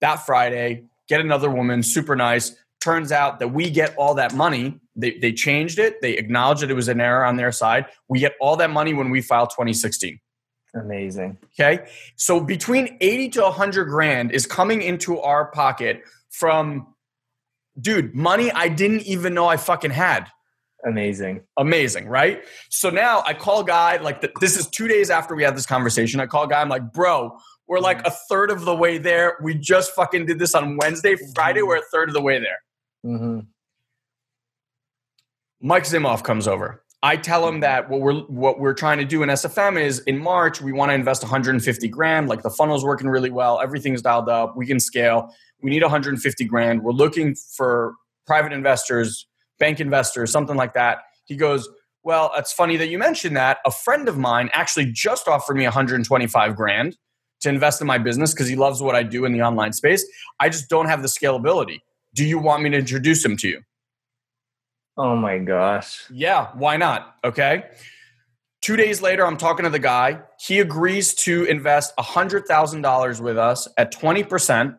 [0.00, 2.56] that Friday, get another woman, super nice.
[2.80, 4.78] Turns out that we get all that money.
[4.96, 6.00] They, they changed it.
[6.00, 7.86] They acknowledged that it was an error on their side.
[8.08, 10.20] We get all that money when we file 2016.
[10.80, 11.38] Amazing.
[11.58, 11.86] Okay.
[12.16, 16.94] So between 80 to 100 grand is coming into our pocket from,
[17.80, 20.28] dude, money I didn't even know I fucking had.
[20.86, 21.40] Amazing.
[21.56, 22.44] Amazing, right?
[22.70, 25.66] So now I call guy like the, this is 2 days after we had this
[25.66, 26.20] conversation.
[26.20, 27.36] I call guy I'm like, "Bro,
[27.66, 29.36] we're like a third of the way there.
[29.42, 31.16] We just fucking did this on Wednesday.
[31.34, 32.62] Friday we're a third of the way there."
[33.04, 33.40] Mm-hmm.
[35.60, 36.84] Mike Zimoff comes over.
[37.02, 37.60] I tell him mm-hmm.
[37.60, 40.90] that what we're what we're trying to do in SFM is in March we want
[40.90, 42.28] to invest 150 grand.
[42.28, 45.34] Like the funnel's working really well, everything's dialed up, we can scale.
[45.60, 46.82] We need 150 grand.
[46.82, 47.94] We're looking for
[48.26, 49.26] private investors
[49.58, 50.98] bank investors, something like that.
[51.24, 51.68] He goes,
[52.02, 53.58] Well, it's funny that you mentioned that.
[53.66, 56.96] A friend of mine actually just offered me 125 grand
[57.40, 60.06] to invest in my business because he loves what I do in the online space.
[60.40, 61.80] I just don't have the scalability.
[62.14, 63.60] Do you want me to introduce him to you?
[64.98, 66.04] Oh my gosh.
[66.10, 67.16] Yeah, why not?
[67.24, 67.64] Okay.
[68.60, 70.20] Two days later, I'm talking to the guy.
[70.44, 74.76] He agrees to invest $100,000 with us at 20%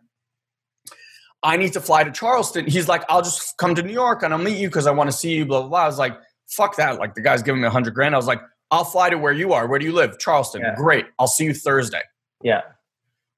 [1.42, 2.66] I need to fly to Charleston.
[2.66, 5.10] He's like, I'll just come to New York and I'll meet you because I want
[5.10, 5.84] to see you, blah, blah, blah.
[5.84, 7.00] I was like, fuck that.
[7.00, 8.14] Like the guy's giving me a hundred grand.
[8.14, 9.68] I was like, I'll fly to where you are.
[9.68, 10.20] Where do you live?
[10.20, 10.62] Charleston.
[10.62, 10.76] Yeah.
[10.76, 11.06] Great.
[11.18, 12.02] I'll see you Thursday.
[12.44, 12.62] Yeah.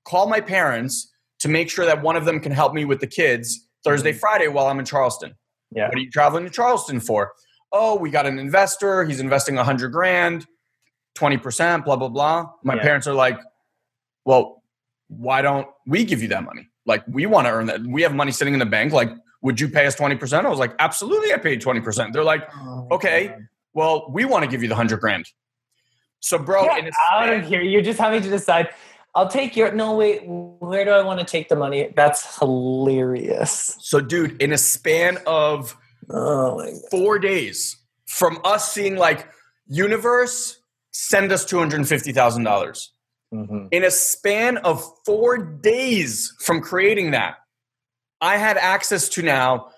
[0.06, 3.08] Call my parents to make sure that one of them can help me with the
[3.08, 4.20] kids Thursday, mm-hmm.
[4.20, 5.36] Friday while I'm in Charleston.
[5.71, 5.88] Yeah.
[5.88, 7.31] What are you traveling to Charleston for?
[7.71, 9.05] Oh, we got an investor.
[9.05, 10.45] He's investing a hundred grand,
[11.17, 12.49] 20%, blah, blah, blah.
[12.63, 12.81] My yeah.
[12.81, 13.39] parents are like,
[14.25, 14.63] well,
[15.07, 16.69] why don't we give you that money?
[16.86, 17.81] Like we want to earn that.
[17.81, 18.91] We have money sitting in the bank.
[18.91, 20.45] Like, would you pay us 20%?
[20.45, 22.13] I was like, absolutely, I paid 20%.
[22.13, 23.47] They're like, oh, okay, God.
[23.73, 25.27] well, we want to give you the hundred grand.
[26.19, 26.67] So, bro,
[27.12, 27.62] out of here.
[27.62, 28.69] You're just having to decide.
[29.13, 31.91] I'll take your no wait, where do I want to take the money?
[31.95, 33.76] That's hilarious.
[33.82, 35.76] So, dude, in a span of
[36.10, 39.28] oh four days, from us seeing like
[39.67, 42.93] universe, send us two hundred and fifty thousand dollars.
[43.34, 43.67] Mm-hmm.
[43.71, 47.36] In a span of four days from creating that,
[48.21, 49.71] I had access to now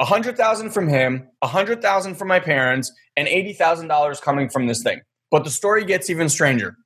[0.00, 4.20] a hundred thousand from him, a hundred thousand from my parents, and eighty thousand dollars
[4.20, 5.00] coming from this thing.
[5.30, 6.76] But the story gets even stranger.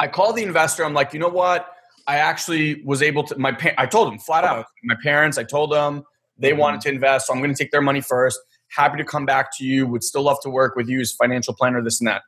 [0.00, 0.84] I call the investor.
[0.84, 1.74] I'm like, you know what?
[2.06, 3.38] I actually was able to.
[3.38, 4.66] My pa- I told him flat out.
[4.84, 5.38] My parents.
[5.38, 6.04] I told them
[6.38, 6.60] they mm-hmm.
[6.60, 8.40] wanted to invest, so I'm going to take their money first.
[8.68, 9.86] Happy to come back to you.
[9.86, 11.82] Would still love to work with you as financial planner.
[11.82, 12.22] This and that.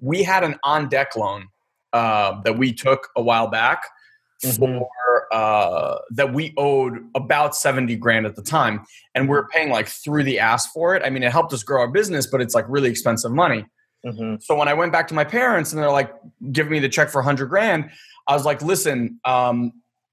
[0.00, 1.48] We had an on deck loan
[1.92, 3.84] uh, that we took a while back
[4.44, 4.78] mm-hmm.
[4.78, 4.88] for
[5.32, 9.88] uh, that we owed about 70 grand at the time and we are paying like
[9.88, 12.54] through the ass for it i mean it helped us grow our business but it's
[12.54, 13.64] like really expensive money
[14.04, 14.36] mm-hmm.
[14.40, 16.12] so when i went back to my parents and they're like
[16.52, 17.90] give me the check for 100 grand
[18.28, 19.72] i was like listen um,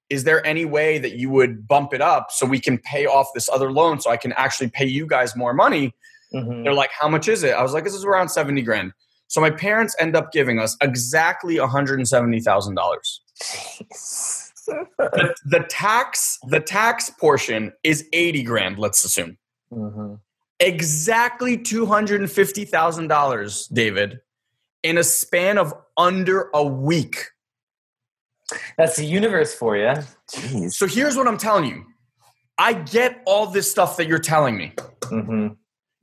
[0.10, 3.28] is there any way that you would bump it up so we can pay off
[3.34, 5.94] this other loan so i can actually pay you guys more money
[6.34, 6.64] mm-hmm.
[6.64, 8.92] they're like how much is it i was like this is around 70 grand
[9.32, 13.20] so my parents end up giving us exactly $170,000.
[14.98, 19.38] the, the tax the tax portion is 80 grand let's assume
[19.74, 20.16] mm-hmm.
[20.62, 24.22] Exactly $250000 david
[24.84, 27.26] in a span of under a week
[28.78, 29.94] that's the universe for you
[30.32, 30.72] Jeez.
[30.74, 31.84] so here's what i'm telling you
[32.58, 34.72] i get all this stuff that you're telling me
[35.02, 35.50] mm-hmm.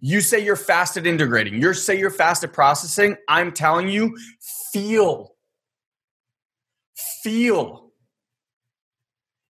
[0.01, 1.61] You say you're fast at integrating.
[1.61, 3.17] You say you're fast at processing.
[3.29, 4.17] I'm telling you,
[4.73, 5.35] feel.
[7.23, 7.91] Feel.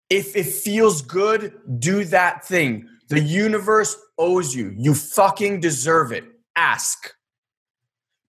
[0.08, 2.88] If it feels good, do that thing.
[3.08, 4.74] The universe owes you.
[4.76, 6.24] You fucking deserve it.
[6.56, 7.14] Ask.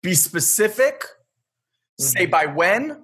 [0.02, 1.04] Be specific,
[1.98, 3.02] say by when,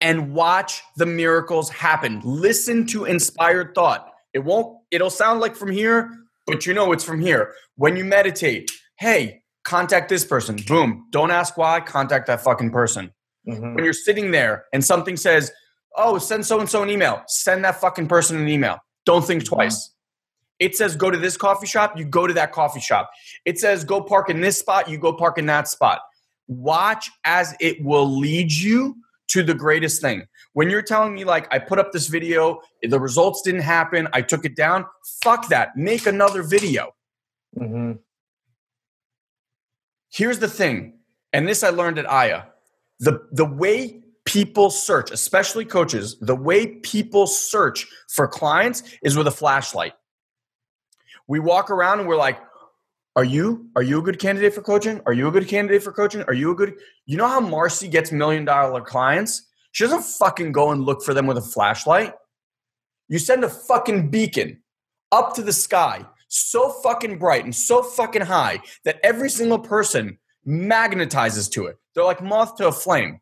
[0.00, 2.22] and watch the miracles happen.
[2.24, 4.10] Listen to inspired thought.
[4.32, 6.10] It won't, it'll sound like from here,
[6.46, 7.54] but you know it's from here.
[7.76, 10.56] When you meditate, hey, contact this person.
[10.66, 11.06] Boom.
[11.10, 13.12] Don't ask why, contact that fucking person.
[13.46, 13.74] Mhm.
[13.74, 15.52] When you're sitting there and something says,
[15.96, 18.78] oh, send so and so an email, send that fucking person an email.
[19.04, 19.90] Don't think twice.
[20.60, 23.10] It says go to this coffee shop, you go to that coffee shop.
[23.46, 26.00] It says go park in this spot, you go park in that spot.
[26.46, 28.96] Watch as it will lead you
[29.28, 30.26] to the greatest thing.
[30.52, 34.22] When you're telling me, like, I put up this video, the results didn't happen, I
[34.22, 34.84] took it down,
[35.22, 35.76] fuck that.
[35.76, 36.94] Make another video.
[37.56, 38.00] Mhm.
[40.12, 40.98] Here's the thing,
[41.32, 42.42] and this I learned at Aya.
[42.98, 49.28] The, the way people search, especially coaches, the way people search for clients is with
[49.28, 49.94] a flashlight.
[51.30, 52.40] We walk around and we're like,
[53.14, 55.00] are you are you a good candidate for coaching?
[55.06, 56.22] Are you a good candidate for coaching?
[56.22, 56.74] Are you a good
[57.06, 59.46] You know how Marcy gets million dollar clients?
[59.70, 62.14] She doesn't fucking go and look for them with a flashlight.
[63.06, 64.60] You send a fucking beacon
[65.12, 70.18] up to the sky, so fucking bright and so fucking high that every single person
[70.44, 71.76] magnetizes to it.
[71.94, 73.20] They're like moth to a flame.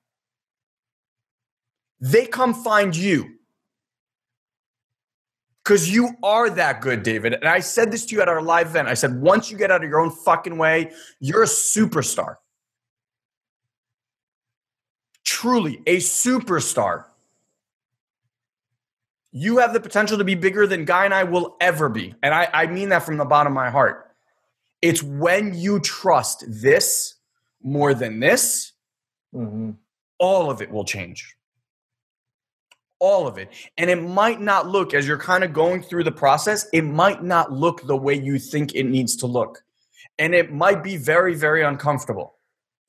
[2.01, 3.38] They come find you
[5.69, 7.35] because you are that good, David.
[7.35, 8.89] And I said this to you at our live event.
[8.89, 12.37] I said, once you get out of your own fucking way, you're a superstar.
[15.27, 17.05] Truly a superstar.
[19.31, 22.15] You have the potential to be bigger than Guy and I will ever be.
[22.23, 24.11] And I, I mean that from the bottom of my heart.
[24.81, 27.17] It's when you trust this
[27.63, 28.73] more than this,
[29.35, 29.77] Mhm.
[30.19, 31.38] all of it will change.
[33.01, 33.51] All of it.
[33.77, 37.23] And it might not look, as you're kind of going through the process, it might
[37.23, 39.63] not look the way you think it needs to look.
[40.19, 42.35] And it might be very, very uncomfortable.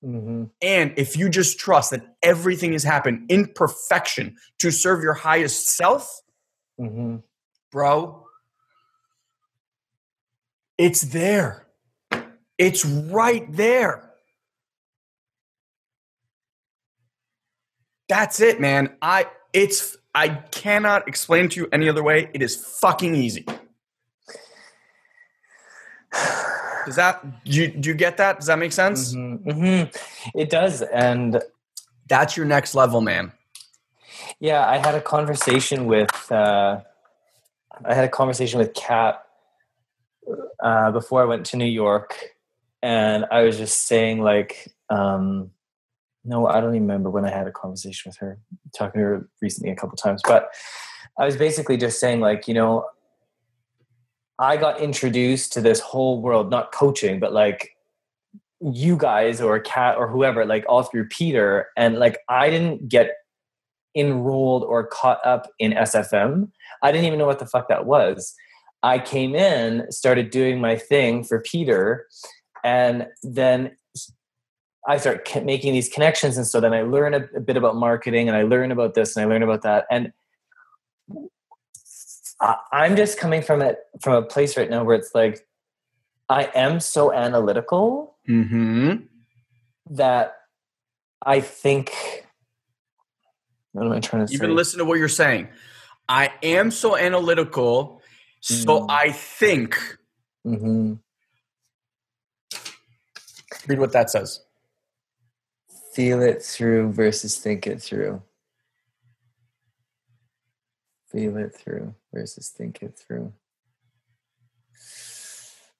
[0.04, 0.50] Mhm.
[0.62, 5.68] And if you just trust that everything has happened in perfection to serve your highest
[5.76, 6.22] self,
[6.80, 7.22] Mhm.
[7.72, 8.26] bro,
[10.78, 11.68] it's there.
[12.58, 14.16] It's right there.
[18.08, 18.98] That's it, man.
[19.02, 22.30] I it's I cannot explain to you any other way.
[22.34, 23.46] It is fucking easy.
[26.86, 28.38] Does that do you, do you get that?
[28.38, 29.14] Does that make sense?
[29.14, 29.44] Mhm.
[29.46, 29.96] Mhm.
[30.36, 31.42] It does, and
[32.08, 33.34] That's your next level, man.
[34.40, 36.82] Yeah, I had a conversation with uh,
[37.86, 39.24] I had a conversation with Kat
[40.60, 42.16] uh, before I went to New York,
[42.82, 45.52] and I was just saying like, um,
[46.30, 48.38] no, I don't even remember when I had a conversation with her.
[48.76, 50.50] Talking to her recently a couple times, but
[51.18, 52.86] I was basically just saying like, you know,
[54.38, 57.72] I got introduced to this whole world, not coaching, but like
[58.62, 63.12] you guys or Kat or whoever, like all through Peter, and like I didn't get
[63.96, 66.52] enrolled or caught up in SFM.
[66.84, 68.36] I didn't even know what the fuck that was.
[68.84, 72.06] I came in, started doing my thing for Peter,
[72.64, 73.76] and then
[74.88, 76.38] I start making these connections.
[76.38, 79.16] And so then I learn a, a bit about marketing and I learn about this
[79.16, 79.86] and I learn about that.
[79.92, 80.14] And
[82.42, 85.46] I, I'm just coming from it from a place right now where it's like,
[86.30, 89.06] I am so analytical Mm-hmm.
[89.96, 90.36] that
[91.26, 91.92] I think.
[93.74, 94.36] What am I trying to say?
[94.36, 95.48] Even listen to what you're saying.
[96.08, 98.02] I am so analytical,
[98.42, 98.86] so Mm.
[98.90, 99.98] I think.
[100.44, 100.94] hmm
[103.68, 104.42] Read what that says.
[106.00, 108.22] Feel it through versus think it through.
[111.12, 113.34] Feel it through versus think it through.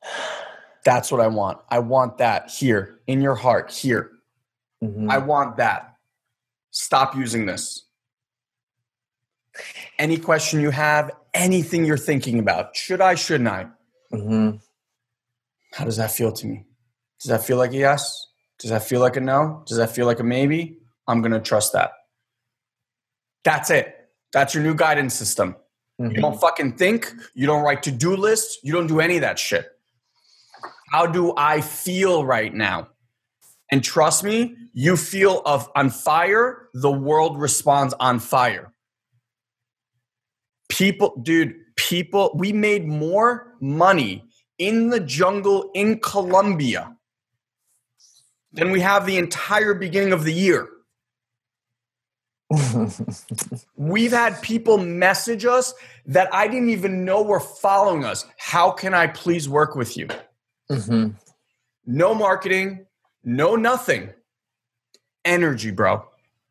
[0.84, 1.60] That's what I want.
[1.70, 4.12] I want that here in your heart, here.
[4.84, 5.10] Mhm.
[5.10, 5.96] I want that.
[6.72, 7.86] Stop using this.
[9.98, 13.68] Any question you have, anything you're thinking about, should I, shouldn't I?
[14.12, 14.62] Mhm.
[15.76, 16.66] How does that feel to me?
[17.22, 18.29] Does that feel like a yes?
[18.60, 19.64] Does that feel like a no?
[19.66, 20.78] Does that feel like a maybe?
[21.08, 21.92] I'm going to trust that.
[23.44, 23.96] That's it.
[24.34, 25.56] That's your new guidance system.
[25.98, 26.22] You Mhm.
[26.22, 27.12] don't fucking think.
[27.34, 28.60] You don't write to do lists.
[28.64, 29.68] You don't do any of that shit.
[30.92, 32.90] How do I feel right now?
[33.72, 38.74] And trust me, you feel of on fire, the world responds on fire.
[40.70, 44.24] People, dude, people, we made more money
[44.58, 46.96] in the jungle in Colombia
[48.52, 50.68] than we have the entire beginning of the year.
[53.76, 55.74] We've had people message us
[56.08, 58.26] that I didn't even know were following us.
[58.38, 60.08] How can I please work with you?
[60.72, 61.14] Mhm.
[61.86, 62.86] No marketing,
[63.24, 64.10] no nothing.
[65.26, 66.06] Energy, bro.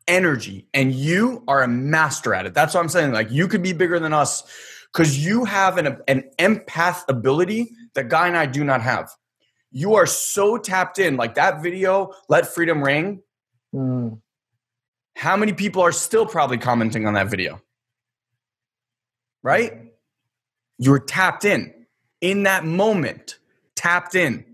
[0.07, 0.67] Energy.
[0.73, 2.53] And you are a master at it.
[2.53, 3.11] That's what I'm saying.
[3.11, 4.43] Like you could be bigger than us
[4.93, 9.11] because you have an, an empath ability that Guy and I do not have.
[9.71, 11.17] You are so tapped in.
[11.17, 13.21] Like that video, Let Freedom Ring.
[13.73, 14.19] Mm.
[15.15, 17.61] How many people are still probably commenting on that video?
[19.43, 19.91] Right?
[20.77, 21.73] You're tapped in.
[22.21, 23.37] In that moment,
[23.75, 24.45] tapped in.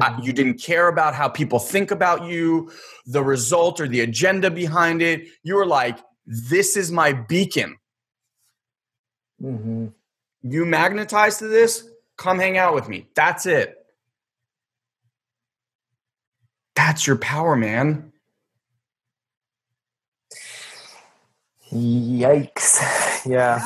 [0.00, 2.72] Uh, you didn't care about how people think about you,
[3.06, 5.28] the result or the agenda behind it.
[5.42, 7.76] You were like, this is my beacon.
[9.42, 9.88] Mm-hmm.
[10.42, 11.86] You magnetized to this,
[12.16, 13.08] come hang out with me.
[13.14, 13.81] That's it.
[16.74, 18.12] That's your power, man.
[21.72, 23.26] Yikes.
[23.26, 23.64] Yeah.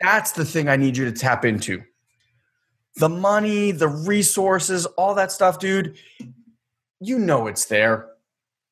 [0.00, 1.82] That's the thing I need you to tap into.
[2.96, 5.96] The money, the resources, all that stuff, dude.
[7.00, 8.08] You know it's there.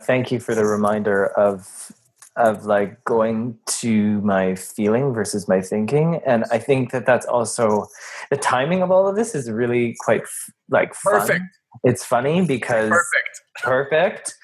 [0.02, 1.92] Thank you for the reminder of
[2.36, 7.84] of like going to my feeling versus my thinking and i think that that's also
[8.30, 10.22] the timing of all of this is really quite
[10.70, 11.14] like fun.
[11.14, 11.44] Perfect.
[11.84, 13.40] It's funny because Perfect.
[13.62, 14.34] perfect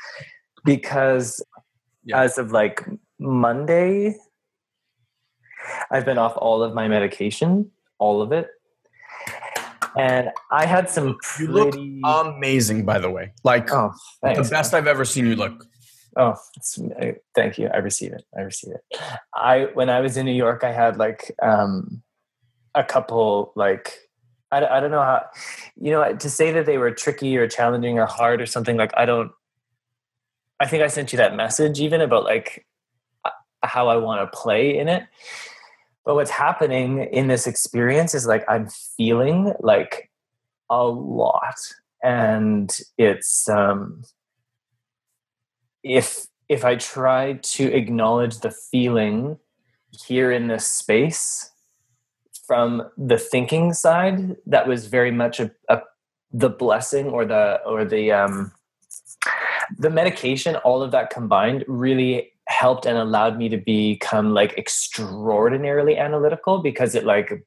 [0.64, 1.42] because
[2.04, 2.22] Yeah.
[2.22, 2.84] as of like
[3.18, 4.14] monday
[5.90, 8.48] i've been off all of my medication all of it
[9.96, 13.32] and i had some You look pretty Amazing, by the way.
[13.44, 15.64] Like oh thanks the best I've ever seen you look.
[16.16, 17.68] Oh, it's, uh, thank you.
[17.74, 18.22] I receive it.
[18.38, 19.00] I receive it.
[19.34, 22.02] I when I was in New York, I had like um,
[22.74, 23.92] a couple like
[24.54, 25.24] I, I don't know how
[25.80, 28.92] you know to say that they were tricky or challenging or hard or something like
[28.96, 29.32] I don't.
[30.60, 32.66] I think I sent you that message even about like
[33.24, 33.30] uh,
[33.62, 35.04] how I want to play in it.
[36.04, 40.10] But what's happening in this experience is like I'm feeling like
[40.70, 41.56] a lot,
[42.02, 44.04] and it's um
[45.82, 49.38] if if I try to acknowledge the feeling
[50.06, 51.50] here in this space
[52.46, 55.80] from the thinking side, that was very much a, a
[56.32, 58.52] the blessing or the or the um,
[59.78, 60.56] the medication.
[60.56, 66.94] All of that combined really helped and allowed me to become like extraordinarily analytical because
[66.94, 67.44] it like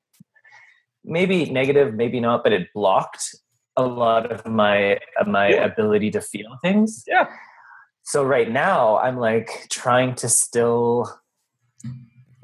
[1.04, 3.36] maybe negative, maybe not, but it blocked
[3.78, 5.66] a lot of my my Yeah.
[5.66, 7.28] ability to feel things Yeah.
[8.02, 11.08] so right now i'm like trying to still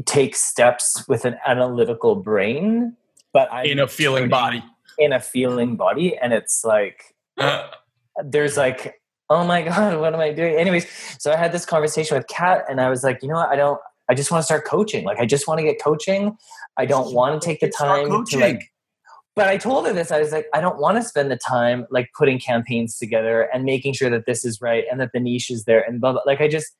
[0.06, 2.96] take steps with an analytical brain
[3.32, 4.64] but i'm In a feeling body.
[4.98, 7.68] in a feeling body and it's like uh.
[8.24, 10.88] there's like oh my god what am i doing anyways
[11.20, 13.56] so i had this conversation with kat and i was like you know what i
[13.56, 13.80] don't
[14.10, 16.36] i just want to start coaching like i just want to get coaching
[16.78, 18.62] i don't want to take the time to like
[19.36, 20.12] but I told her this.
[20.12, 23.64] I was like, I don't want to spend the time like putting campaigns together and
[23.64, 26.22] making sure that this is right and that the niche is there and blah blah.
[26.26, 26.72] Like I just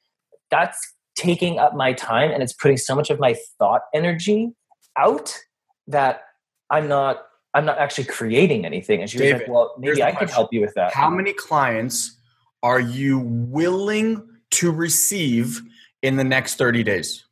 [0.52, 0.78] that's
[1.16, 4.52] taking up my time and it's putting so much of my thought energy
[4.98, 5.38] out
[5.88, 6.24] that
[6.70, 9.02] I'm not I'm not actually creating anything.
[9.02, 10.94] And she was like, Well, maybe I could help you with that.
[10.94, 12.18] How many clients
[12.64, 15.62] are you willing to receive
[16.02, 17.26] in the next 30 days?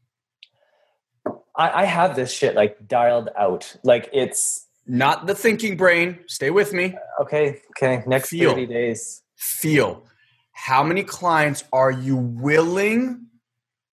[1.56, 3.76] I, I have this shit like dialed out.
[3.84, 6.20] Like it's Not the thinking brain.
[6.28, 6.96] Stay with me.
[6.96, 8.52] Uh, okay, okay, next Feel.
[8.52, 9.24] 30 days.
[9.36, 10.06] Feel.
[10.54, 13.26] How many clients are you willing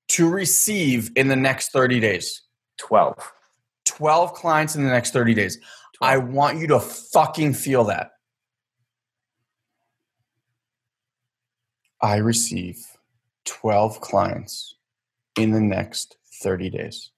[0.09, 2.43] to receive in the next 30 days?
[2.79, 3.33] 12.
[3.85, 5.59] 12 clients in the next 30 days.
[6.01, 8.11] I want you to fucking feel that.
[12.01, 12.79] I receive
[13.45, 14.77] 12 clients
[15.37, 17.11] in the next 30 days.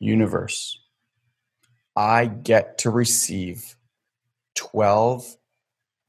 [0.00, 0.80] Universe,
[1.96, 3.76] I get to receive
[4.56, 5.36] 12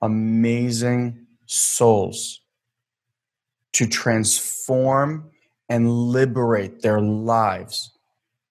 [0.01, 2.41] amazing souls
[3.73, 5.31] to transform
[5.69, 7.91] and liberate their lives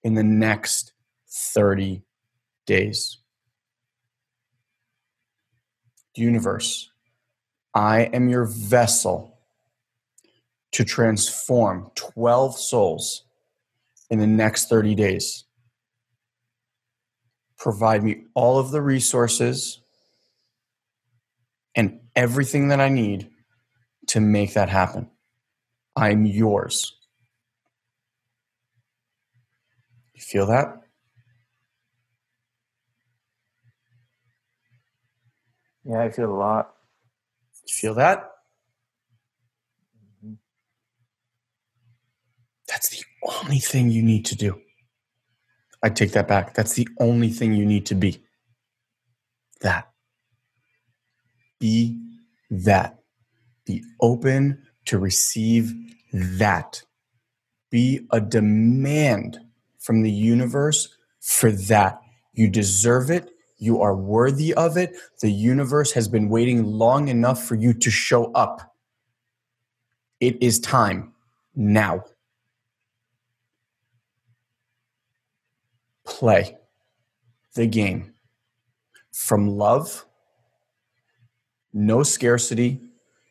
[0.02, 0.92] in the next
[1.30, 2.02] 30
[2.66, 3.18] days.
[6.16, 6.90] Universe,
[7.74, 9.38] I am your vessel
[10.72, 13.24] to transform 12 souls
[14.10, 15.44] in the next 30 days.
[17.58, 19.80] Provide me all of the resources
[21.74, 23.30] and everything that I need
[24.08, 25.10] to make that happen.
[25.96, 26.96] I'm yours.
[30.13, 30.80] You feel that?
[35.84, 36.70] Yeah, I feel a lot.
[37.66, 38.30] You feel that?
[40.24, 40.34] Mm-hmm.
[42.68, 44.60] That's the only thing you need to do.
[45.82, 46.54] I take that back.
[46.54, 48.22] That's the only thing you need to be.
[49.60, 49.90] That.
[51.60, 52.00] Be
[52.50, 52.98] that.
[53.66, 55.74] Be open to receive
[56.12, 56.82] that.
[57.70, 59.38] Be a demand
[59.84, 60.88] from the universe
[61.20, 62.00] for that.
[62.32, 63.30] You deserve it.
[63.58, 64.96] You are worthy of it.
[65.20, 68.74] The universe has been waiting long enough for you to show up.
[70.20, 71.12] It is time
[71.54, 72.02] now.
[76.06, 76.56] Play
[77.54, 78.14] the game
[79.12, 80.06] from love,
[81.74, 82.80] no scarcity.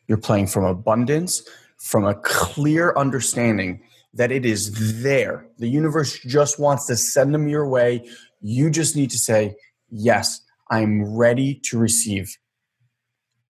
[0.06, 1.42] You're playing from abundance,
[1.78, 3.82] from a clear understanding
[4.14, 5.46] that it is there.
[5.58, 8.08] The universe just wants to send them your way.
[8.40, 9.56] You just need to say,
[9.90, 10.40] Yes,
[10.70, 12.36] I'm ready to receive.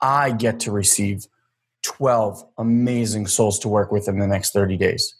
[0.00, 1.26] I get to receive
[1.82, 5.14] 12 amazing souls to work with in the next 30 days.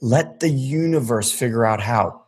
[0.00, 2.24] Let the universe figure out how.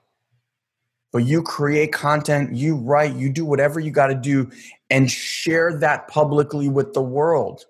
[1.13, 4.51] But you create content, you write, you do whatever you got to do
[4.89, 7.65] and share that publicly with the world.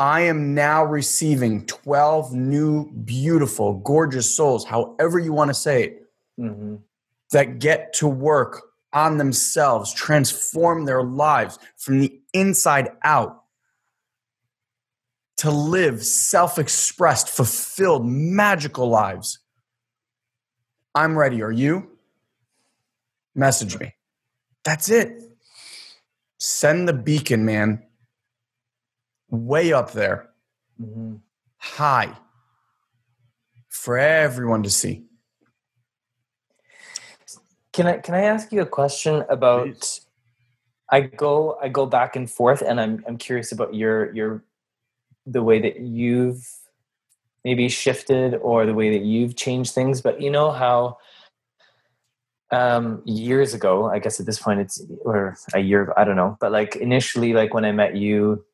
[0.00, 6.10] I am now receiving 12 new, beautiful, gorgeous souls, however you want to say it,
[6.40, 6.76] mm-hmm.
[7.32, 8.62] that get to work
[8.94, 13.42] on themselves, transform their lives from the inside out
[15.36, 19.38] to live self expressed, fulfilled, magical lives.
[20.94, 21.42] I'm ready.
[21.42, 21.90] Are you?
[23.34, 23.94] Message me.
[24.64, 25.22] That's it.
[26.38, 27.82] Send the beacon, man.
[29.30, 30.30] Way up there.
[30.80, 31.16] Mm-hmm.
[31.58, 32.16] High.
[33.68, 35.04] For everyone to see.
[37.72, 40.06] Can I can I ask you a question about Please.
[40.90, 44.44] I go I go back and forth and I'm I'm curious about your your
[45.26, 46.44] the way that you've
[47.44, 50.98] maybe shifted or the way that you've changed things but you know how
[52.50, 56.36] um years ago i guess at this point it's or a year i don't know
[56.40, 58.44] but like initially like when i met you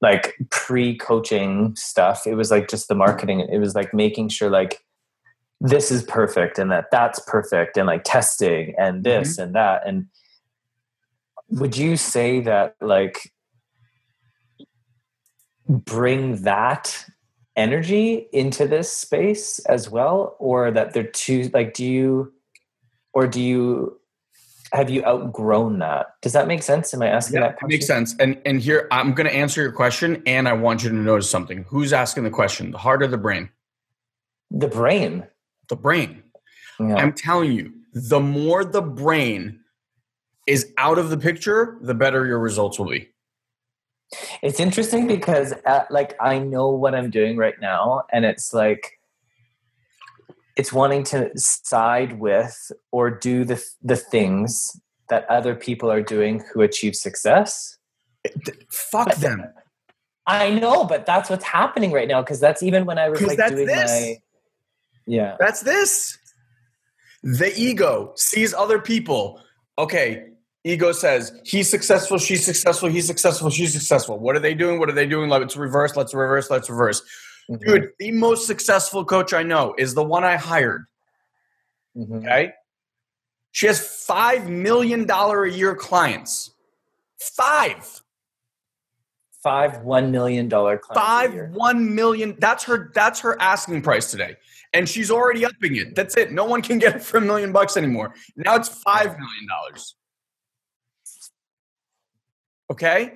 [0.00, 2.26] like pre-coaching stuff.
[2.26, 3.40] It was like just the marketing.
[3.40, 4.84] It was like making sure like
[5.60, 9.42] this is perfect and that that's perfect and like testing and this mm-hmm.
[9.42, 9.86] and that.
[9.86, 10.06] And
[11.48, 13.32] would you say that like
[15.68, 17.06] bring that
[17.56, 20.36] energy into this space as well?
[20.38, 22.32] Or that they're too like do you
[23.14, 23.98] or do you
[24.72, 26.14] have you outgrown that?
[26.22, 26.92] Does that make sense?
[26.92, 27.70] Am i asking yeah, that question?
[27.70, 28.14] it makes sense.
[28.18, 31.30] And and here i'm going to answer your question and i want you to notice
[31.30, 31.64] something.
[31.68, 32.70] Who's asking the question?
[32.72, 33.50] The heart or the brain?
[34.50, 35.26] The brain.
[35.68, 36.22] The brain.
[36.78, 36.96] Yeah.
[36.96, 39.60] i'm telling you the more the brain
[40.46, 43.08] is out of the picture the better your results will be.
[44.42, 49.00] It's interesting because uh, like I know what I'm doing right now and it's like
[50.56, 56.42] it's wanting to side with or do the the things that other people are doing
[56.52, 57.78] who achieve success.
[58.70, 59.44] Fuck them.
[60.26, 63.38] I know, but that's what's happening right now because that's even when I was like
[63.48, 63.90] doing this.
[63.90, 64.16] my
[65.06, 65.36] Yeah.
[65.38, 66.18] That's this.
[67.22, 69.40] The ego sees other people.
[69.78, 70.30] Okay,
[70.64, 74.18] ego says he's successful, she's successful, he's successful, she's successful.
[74.18, 74.78] What are they doing?
[74.78, 75.30] What are they doing?
[75.30, 77.02] Let's reverse, let's reverse, let's reverse.
[77.50, 77.64] Mm-hmm.
[77.64, 80.86] Dude, the most successful coach I know is the one I hired.
[81.96, 82.16] Mm-hmm.
[82.16, 82.52] Okay.
[83.52, 86.50] She has $5 million a year clients.
[87.18, 88.02] Five.
[89.42, 92.36] Five one million dollar Five one million.
[92.40, 92.90] That's her.
[92.96, 94.34] That's her asking price today,
[94.72, 95.94] and she's already upping it.
[95.94, 96.32] That's it.
[96.32, 98.12] No one can get it for a million bucks anymore.
[98.34, 99.94] Now it's five million dollars.
[102.72, 103.12] Okay.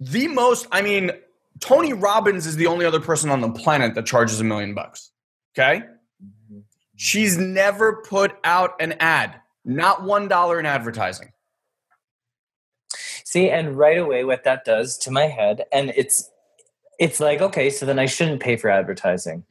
[0.00, 1.12] The most, I mean,
[1.60, 5.10] Tony Robbins is the only other person on the planet that charges a million bucks.
[5.56, 5.82] Okay.
[6.96, 11.32] She's never put out an ad, not one dollar in advertising.
[13.24, 16.30] See, and right away, what that does to my head, and it's
[17.00, 19.44] it's like, okay, so then I shouldn't pay for advertising.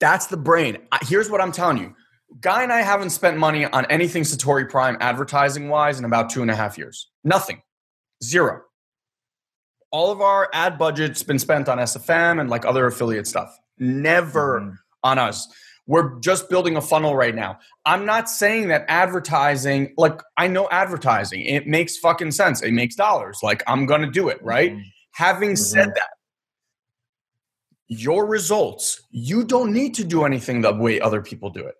[0.00, 0.78] That's the brain.
[1.02, 1.94] Here's what I'm telling you.
[2.40, 6.42] Guy and I haven't spent money on anything Satori Prime advertising wise in about two
[6.42, 7.08] and a half years.
[7.22, 7.62] Nothing.
[8.22, 8.62] Zero.
[9.90, 13.56] All of our ad budget's been spent on SFM and like other affiliate stuff.
[13.78, 14.74] Never mm-hmm.
[15.02, 15.48] on us.
[15.88, 17.60] We're just building a funnel right now.
[17.84, 22.60] I'm not saying that advertising, like I know advertising, it makes fucking sense.
[22.60, 23.38] It makes dollars.
[23.42, 24.72] Like I'm going to do it, right?
[24.72, 24.88] Mm-hmm.
[25.12, 25.56] Having mm-hmm.
[25.56, 26.08] said that,
[27.88, 31.76] your results, you don't need to do anything the way other people do it.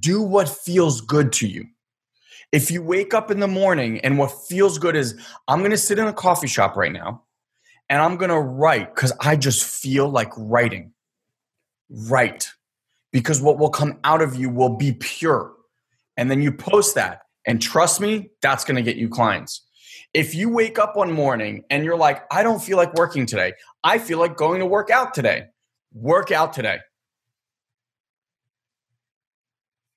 [0.00, 1.66] Do what feels good to you.
[2.54, 5.76] If you wake up in the morning and what feels good is, I'm going to
[5.76, 7.24] sit in a coffee shop right now
[7.88, 10.92] and I'm going to write because I just feel like writing.
[11.90, 12.52] Write.
[13.10, 15.52] Because what will come out of you will be pure.
[16.16, 17.22] And then you post that.
[17.44, 19.62] And trust me, that's going to get you clients.
[20.12, 23.54] If you wake up one morning and you're like, I don't feel like working today,
[23.82, 25.46] I feel like going to work out today,
[25.92, 26.78] work out today.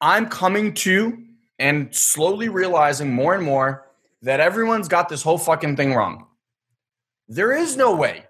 [0.02, 1.24] I'm coming to
[1.60, 3.88] and slowly realizing more and more
[4.22, 6.28] that everyone's got this whole fucking thing wrong.
[7.28, 8.26] There is no way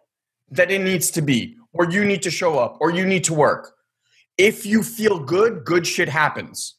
[0.51, 3.34] that it needs to be, or you need to show up, or you need to
[3.34, 3.73] work.
[4.38, 6.75] If you feel good, good shit happens.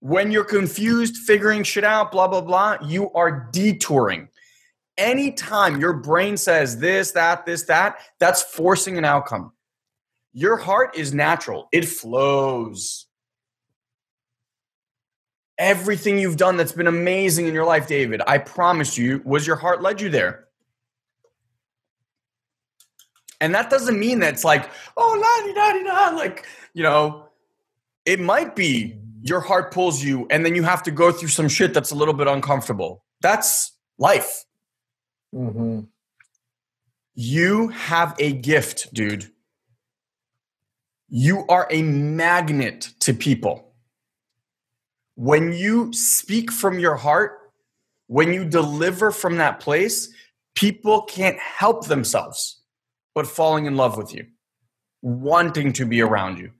[0.00, 4.28] When you're confused, figuring shit out, blah, blah, blah, you are detouring.
[4.98, 9.52] Anytime your brain says this, that, this, that, that's forcing an outcome.
[10.32, 13.06] Your heart is natural, it flows
[15.62, 19.54] everything you've done that's been amazing in your life, David, I promise you, was your
[19.54, 20.48] heart led you there.
[23.40, 27.28] And that doesn't mean that it's like, oh, la di da da, like, you know,
[28.04, 31.48] it might be your heart pulls you and then you have to go through some
[31.48, 33.04] shit that's a little bit uncomfortable.
[33.20, 34.44] That's life.
[35.32, 35.80] Mm-hmm.
[37.14, 39.30] You have a gift, dude.
[41.08, 43.71] You are a magnet to people
[45.14, 47.38] when you speak from your heart,
[48.06, 50.12] when you deliver from that place,
[50.54, 52.62] people can't help themselves
[53.14, 54.26] but falling in love with you,
[55.02, 56.50] wanting to be around you.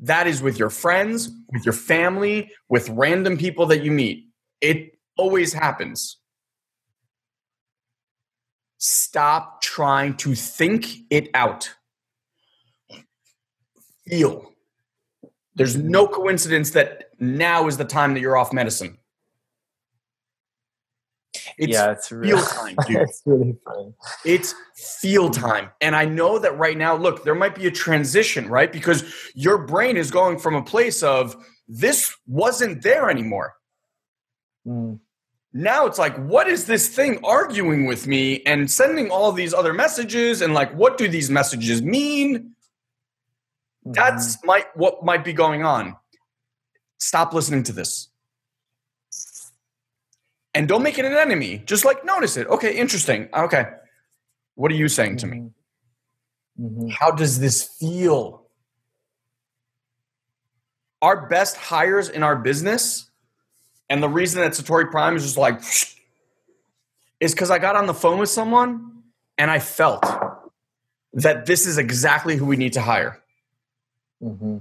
[0.00, 4.26] That is with your friends, with your family, with random people that you meet.
[4.60, 6.18] It always happens.
[8.78, 11.70] Stop trying to think it out.
[14.08, 14.52] Feel.
[15.54, 18.98] There's no coincidence that now is the time that you're off medicine.
[21.56, 22.96] It's yeah, it's really, feel time, dude.
[22.96, 23.94] it's really fun.
[24.24, 25.70] It's feel time.
[25.80, 28.72] And I know that right now, look, there might be a transition, right?
[28.72, 29.04] Because
[29.34, 31.36] your brain is going from a place of
[31.68, 33.54] this wasn't there anymore.
[34.66, 34.98] Mm.
[35.52, 39.72] Now it's like, what is this thing arguing with me and sending all these other
[39.72, 40.40] messages?
[40.40, 42.54] And like, what do these messages mean?
[43.86, 43.92] Mm-hmm.
[43.92, 45.96] That's might what might be going on.
[47.02, 48.08] Stop listening to this.
[50.54, 51.60] And don't make it an enemy.
[51.66, 52.46] Just like notice it.
[52.46, 53.28] Okay, interesting.
[53.34, 53.64] Okay.
[54.54, 55.38] What are you saying to me?
[55.38, 56.64] Mm-hmm.
[56.64, 56.88] mm-hmm.
[56.90, 58.44] How does this feel?
[61.00, 63.10] Our best hires in our business,
[63.90, 65.60] and the reason that Satori Prime is just like,
[67.18, 69.02] is because I got on the phone with someone
[69.36, 70.04] and I felt
[71.14, 73.20] that this is exactly who we need to hire.
[74.22, 74.58] Mm-hmm.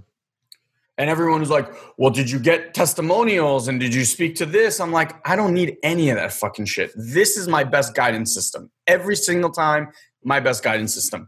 [1.02, 4.80] And everyone was like, Well, did you get testimonials and did you speak to this?
[4.80, 6.92] I'm like, I don't need any of that fucking shit.
[6.96, 8.70] This is my best guidance system.
[8.86, 9.94] Every single time,
[10.24, 11.28] my best guidance system.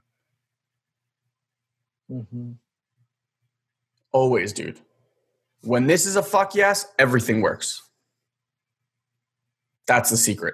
[2.12, 2.52] Mm-hmm.
[4.12, 4.80] Always, dude.
[5.64, 7.82] When this is a fuck yes, everything works.
[9.88, 10.54] That's the secret.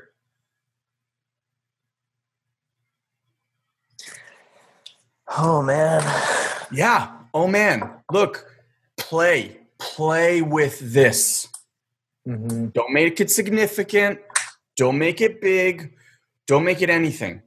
[5.37, 6.03] Oh, man.
[6.71, 8.48] Yeah oh man, look,
[9.09, 11.47] play, play with this.
[12.27, 12.67] Mm-hmm.
[12.67, 14.19] Don't make it significant.
[14.77, 15.95] Don't make it big.
[16.45, 17.41] Don't make it anything.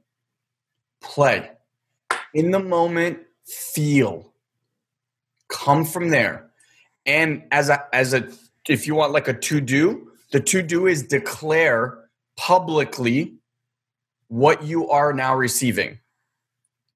[1.01, 1.51] Play.
[2.33, 4.33] In the moment, feel.
[5.47, 6.49] Come from there.
[7.05, 8.29] And as a as a
[8.67, 11.99] if you want like a to do, the to do is declare
[12.35, 13.35] publicly
[14.27, 15.99] what you are now receiving.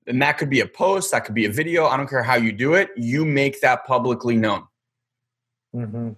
[0.08, 1.86] And that could be a post, that could be a video.
[1.86, 2.90] I don't care how you do it.
[2.96, 4.64] You make that publicly known.
[5.76, 6.12] Mm-hmm.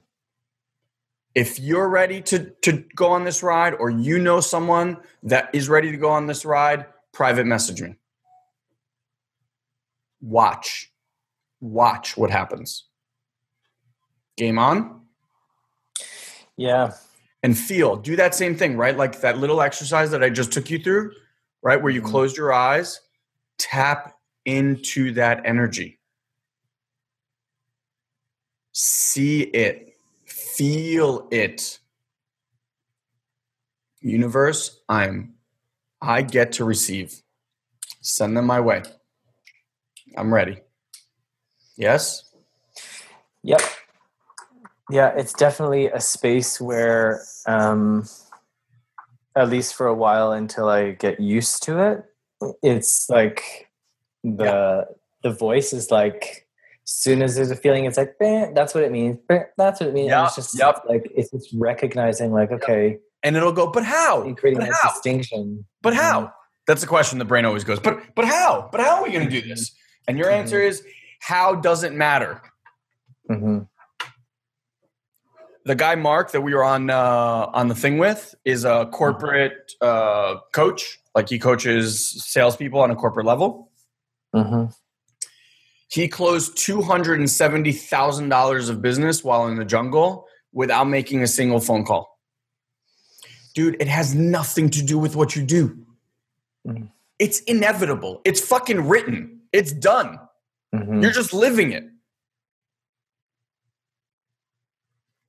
[1.33, 5.69] If you're ready to, to go on this ride, or you know someone that is
[5.69, 7.95] ready to go on this ride, private message me.
[10.21, 10.91] Watch.
[11.61, 12.85] Watch what happens.
[14.37, 15.01] Game on?
[16.57, 16.93] Yeah.
[17.41, 17.95] And feel.
[17.95, 18.95] Do that same thing, right?
[18.95, 21.11] Like that little exercise that I just took you through,
[21.61, 21.81] right?
[21.81, 22.11] Where you mm-hmm.
[22.11, 23.01] closed your eyes
[23.59, 25.99] tap into that energy.
[28.71, 29.93] See it,
[30.25, 31.79] feel it.
[34.01, 35.35] Universe, I'm
[36.01, 37.21] I get to receive.
[38.01, 38.83] Send them my way.
[40.15, 40.61] I'm ready.
[41.75, 42.23] Yes?
[43.43, 43.61] Yep.
[44.89, 48.07] Yeah, it's definitely a space where um
[49.35, 52.03] at least for a while until I get used to it,
[52.61, 53.69] it's like
[54.23, 54.81] the yeah.
[55.23, 56.47] the voice is like
[56.85, 59.17] as soon as there's a feeling it's like that's what it means
[59.57, 60.25] that's what it means yeah.
[60.25, 60.81] it's just yep.
[60.87, 62.99] like it's just recognizing like okay yep.
[63.23, 64.89] and it'll go but how and creating but that how?
[64.89, 66.31] distinction but how mm-hmm.
[66.67, 69.27] that's the question the brain always goes but but how but how are we going
[69.27, 69.71] to do this
[70.07, 70.69] and your answer mm-hmm.
[70.69, 70.83] is
[71.19, 72.41] how doesn't matter
[73.29, 73.59] mm-hmm.
[75.69, 79.73] The guy Mark that we were on uh, on the thing with is a corporate
[79.81, 80.97] uh, coach.
[81.13, 83.69] Like he coaches salespeople on a corporate level.
[84.35, 84.71] Mm-hmm.
[85.87, 90.85] He closed two hundred and seventy thousand dollars of business while in the jungle without
[90.85, 92.17] making a single phone call.
[93.53, 95.85] Dude, it has nothing to do with what you do.
[96.67, 96.89] Mhm.
[97.19, 98.21] It's inevitable.
[98.25, 99.41] It's fucking written.
[99.53, 100.17] It's done.
[100.73, 101.03] Mm-hmm.
[101.03, 101.83] You're just living it.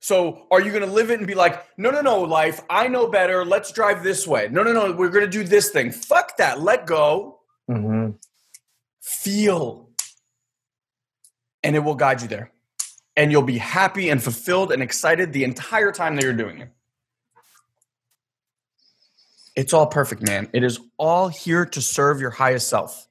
[0.03, 2.87] So, are you going to live it and be like, no, no, no, life, I
[2.87, 3.45] know better.
[3.45, 4.47] Let's drive this way.
[4.51, 5.91] No, no, no, we're going to do this thing.
[5.91, 6.59] Fuck that.
[6.59, 7.39] Let go.
[7.69, 8.13] Mm-hmm.
[8.99, 9.91] Feel.
[11.61, 12.51] And it will guide you there.
[13.15, 16.69] And you'll be happy and fulfilled and excited the entire time that you're doing it.
[19.55, 20.49] It's all perfect, man.
[20.51, 23.07] It is all here to serve your highest self.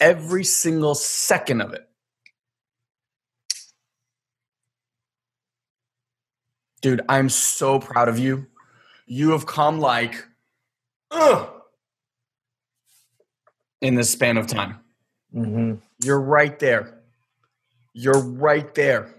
[0.00, 1.88] Every single second of it.
[6.84, 8.46] Dude, I'm so proud of you.
[9.06, 10.22] You have come like,
[11.10, 11.48] ugh,
[13.80, 14.80] in this span of time.
[15.34, 15.76] Mm-hmm.
[16.04, 17.00] You're right there.
[17.94, 19.14] You're right there.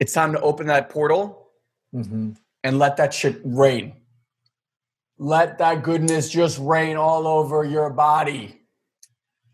[0.00, 1.42] It's time to open that portal
[1.94, 2.32] Mm-hmm.
[2.64, 3.92] and let that shit rain.
[5.16, 8.62] Let that goodness just rain all over your body.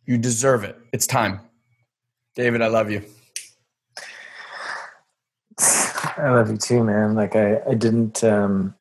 [0.07, 0.79] You deserve it.
[0.95, 1.41] It's time.
[2.35, 3.05] David, I love you.
[5.61, 7.15] I love you too, man.
[7.15, 8.23] Like I, I didn't.
[8.25, 8.75] Um,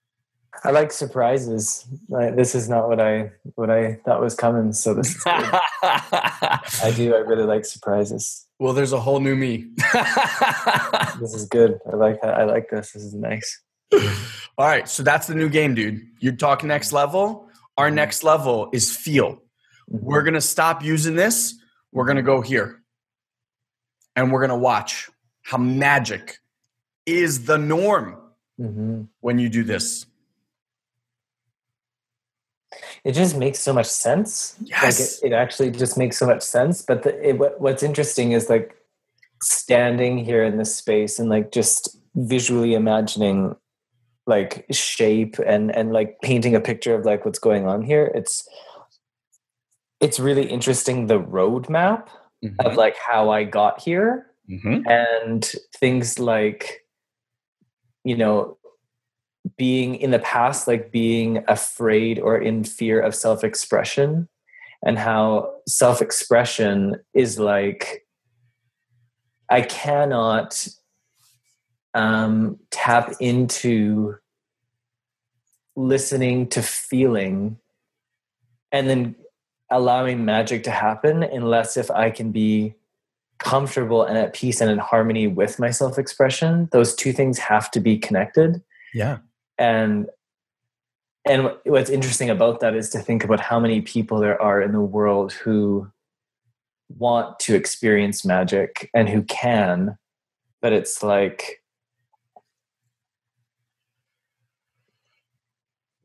[0.64, 1.86] I like surprises.
[2.10, 4.74] Like, this is not what I what I thought was coming.
[4.74, 5.26] So this is good.
[5.84, 7.16] I do.
[7.16, 8.46] I really like surprises.
[8.60, 9.68] well, there's a whole new me.
[11.20, 11.80] This is good.
[11.92, 12.36] I like that.
[12.36, 12.94] I like this.
[12.94, 13.62] This is nice.
[14.58, 16.02] All right, so that's the new game, dude.
[16.20, 17.50] You're talking next level.
[17.78, 19.34] Our next level is feel.
[19.34, 19.40] Mhm.
[19.88, 21.56] We're going to stop using this.
[21.92, 22.82] We're going to go here.
[24.16, 25.10] And we're going to watch
[25.44, 26.38] how magic
[27.18, 28.18] is the norm
[28.60, 29.08] Mhm.
[29.22, 30.06] when you do this.
[33.04, 34.56] It just makes so much sense.
[34.64, 34.84] Yes.
[34.84, 36.82] Like it, it actually just makes so much sense.
[36.82, 38.76] But the, it, what, what's interesting is like
[39.42, 43.56] standing here in this space and like just visually imagining
[44.28, 48.12] like shape and and like painting a picture of like what's going on here.
[48.14, 48.48] It's
[50.02, 52.08] it's really interesting the roadmap
[52.60, 54.88] of like how I got here Mhm.
[54.88, 56.86] and things like
[58.04, 58.58] you know
[59.58, 64.28] being in the past like being afraid or in fear of self-expression
[64.86, 68.06] and how self-expression is like
[69.50, 70.68] i cannot
[71.94, 74.16] um tap into
[75.76, 77.58] listening to feeling
[78.72, 79.16] and then
[79.72, 82.76] allowing magic to happen unless if i can be
[83.40, 86.70] comfortable and at peace and in harmony with my self expression.
[86.72, 88.62] Those two things have to be connected.
[88.94, 89.20] Yeah.
[89.58, 90.08] And
[91.26, 94.72] and what's interesting about that is to think about how many people there are in
[94.72, 95.92] the world who
[96.98, 99.98] want to experience magic and who can,
[100.62, 101.62] but it's like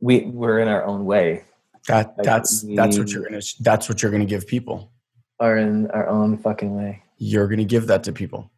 [0.01, 1.45] we we're in our own way,
[1.89, 4.93] That Like, that's that's what you're to that's what you're going to give people.
[5.41, 7.04] are in our own fucking way.
[7.17, 8.51] You're going to give that to people.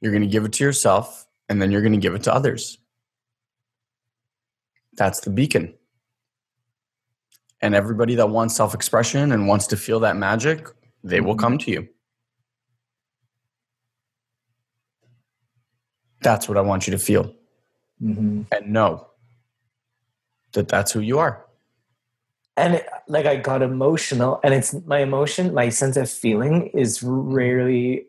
[0.00, 2.34] You're going to give it to yourself and then you're going to give it to
[2.34, 2.78] others.
[4.94, 5.74] That's the beacon.
[7.60, 10.66] And everybody that wants self expression and wants to feel that magic,
[11.04, 11.88] they will come to you.
[16.22, 17.34] That's what I want you to feel
[18.02, 18.42] Mm-hmm.
[18.50, 19.06] and know
[20.54, 21.46] that that's who you are.
[22.56, 27.02] And it, like i got emotional and it's my emotion my sense of feeling is
[27.02, 28.06] rarely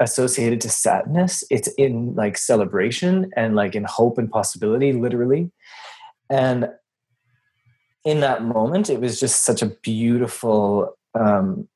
[0.00, 1.44] associated to sadness.
[1.50, 5.50] It's in like celebration and like in hope and possibility literally.
[6.28, 6.68] And
[8.04, 11.66] in that moment it was just such a beautiful um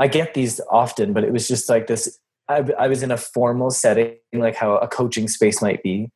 [0.00, 3.16] i get these often but it was just like this I, I was in a
[3.16, 6.10] formal setting like how a coaching space might be.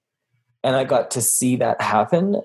[0.64, 2.42] And i got to see that happen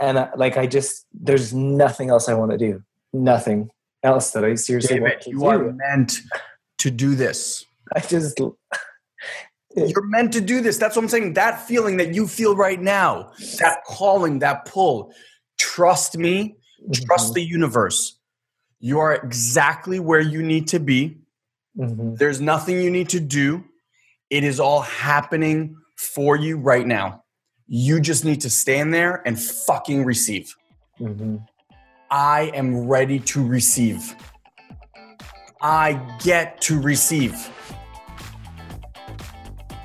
[0.00, 2.82] and I, like I just there's nothing else I want to do.
[3.12, 3.70] Nothing
[4.02, 5.46] else that I seriously David, want to you do.
[5.46, 6.18] are meant
[6.78, 7.64] to do this.
[7.94, 8.38] I just
[9.74, 10.78] You're meant to do this.
[10.78, 11.34] That's what I'm saying.
[11.34, 15.12] That feeling that you feel right now, that calling, that pull.
[15.58, 16.56] Trust me,
[16.92, 18.18] trust the universe.
[18.80, 21.18] You are exactly where you need to be.
[21.76, 22.16] Mhm.
[22.18, 23.64] There's nothing you need to do.
[24.30, 27.24] It is all happening for you right now.
[27.68, 30.56] You just need to stand there and fucking receive.
[30.98, 31.46] Mhm.
[32.10, 34.16] I am ready to receive.
[35.60, 37.50] I get to receive.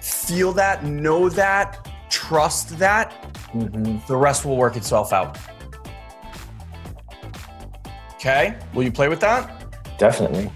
[0.02, 3.12] feel that, know that, trust that,
[3.54, 3.98] mm-hmm.
[4.08, 5.38] the rest will work itself out.
[8.14, 9.98] Okay, will you play with that?
[9.98, 10.50] Definitely.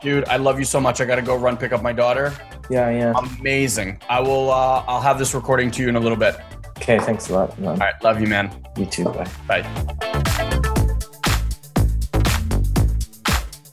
[0.00, 1.00] Dude, I love you so much.
[1.00, 2.34] I got to go run pick up my daughter.
[2.68, 3.12] Yeah, yeah.
[3.38, 4.00] Amazing.
[4.08, 4.50] I will.
[4.50, 6.36] Uh, I'll have this recording to you in a little bit.
[6.76, 7.58] Okay, thanks a lot.
[7.58, 7.70] Man.
[7.70, 8.50] All right, love you, man.
[8.76, 9.04] You too.
[9.04, 9.28] Bye.
[9.46, 10.64] Bye.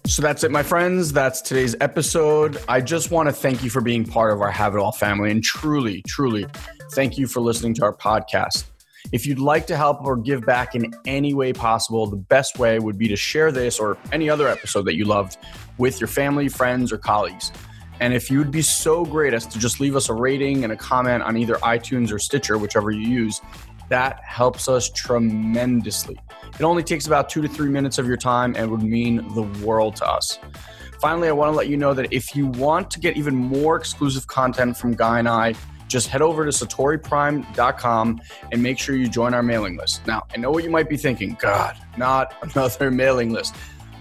[0.06, 1.14] So that's it, my friends.
[1.14, 2.58] That's today's episode.
[2.68, 5.32] I just want to thank you for being part of our Have It All family
[5.32, 6.46] and truly, truly
[6.92, 8.66] thank you for listening to our podcast.
[9.14, 12.78] If you'd like to help or give back in any way possible, the best way
[12.78, 15.38] would be to share this or any other episode that you loved
[15.78, 17.52] with your family, friends, or colleagues.
[18.02, 20.74] And if you would be so great as to just leave us a rating and
[20.74, 23.42] a comment on either iTunes or Stitcher, whichever you use,
[23.90, 26.20] that helps us tremendously.
[26.60, 29.44] It only takes about two to three minutes of your time and would mean the
[29.64, 30.40] world to us.
[31.00, 33.76] Finally, I want to let you know that if you want to get even more
[33.76, 35.54] exclusive content from Guy and I,
[35.88, 38.22] just head over to satoriprime.com
[38.52, 40.08] and make sure you join our mailing list.
[40.08, 43.56] Now, I know what you might be thinking God, not another mailing list,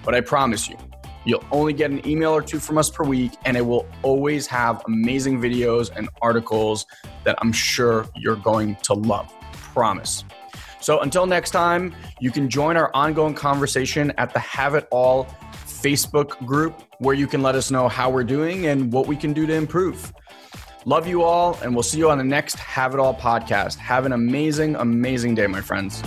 [0.05, 0.77] but I promise you,
[1.25, 4.47] You'll only get an email or two from us per week, and it will always
[4.47, 6.87] have amazing videos and articles
[7.25, 10.25] that I'm sure you're going to love promise.
[10.81, 15.27] So until next time, you can join our ongoing conversation at the Have It All
[15.67, 19.33] Facebook group where you can let us know how we're doing and what we can
[19.33, 20.13] do to improve.
[20.87, 23.77] Love you all, and we'll see you on the next Have It All podcast.
[23.77, 26.03] Have an amazing, amazing day, my friends.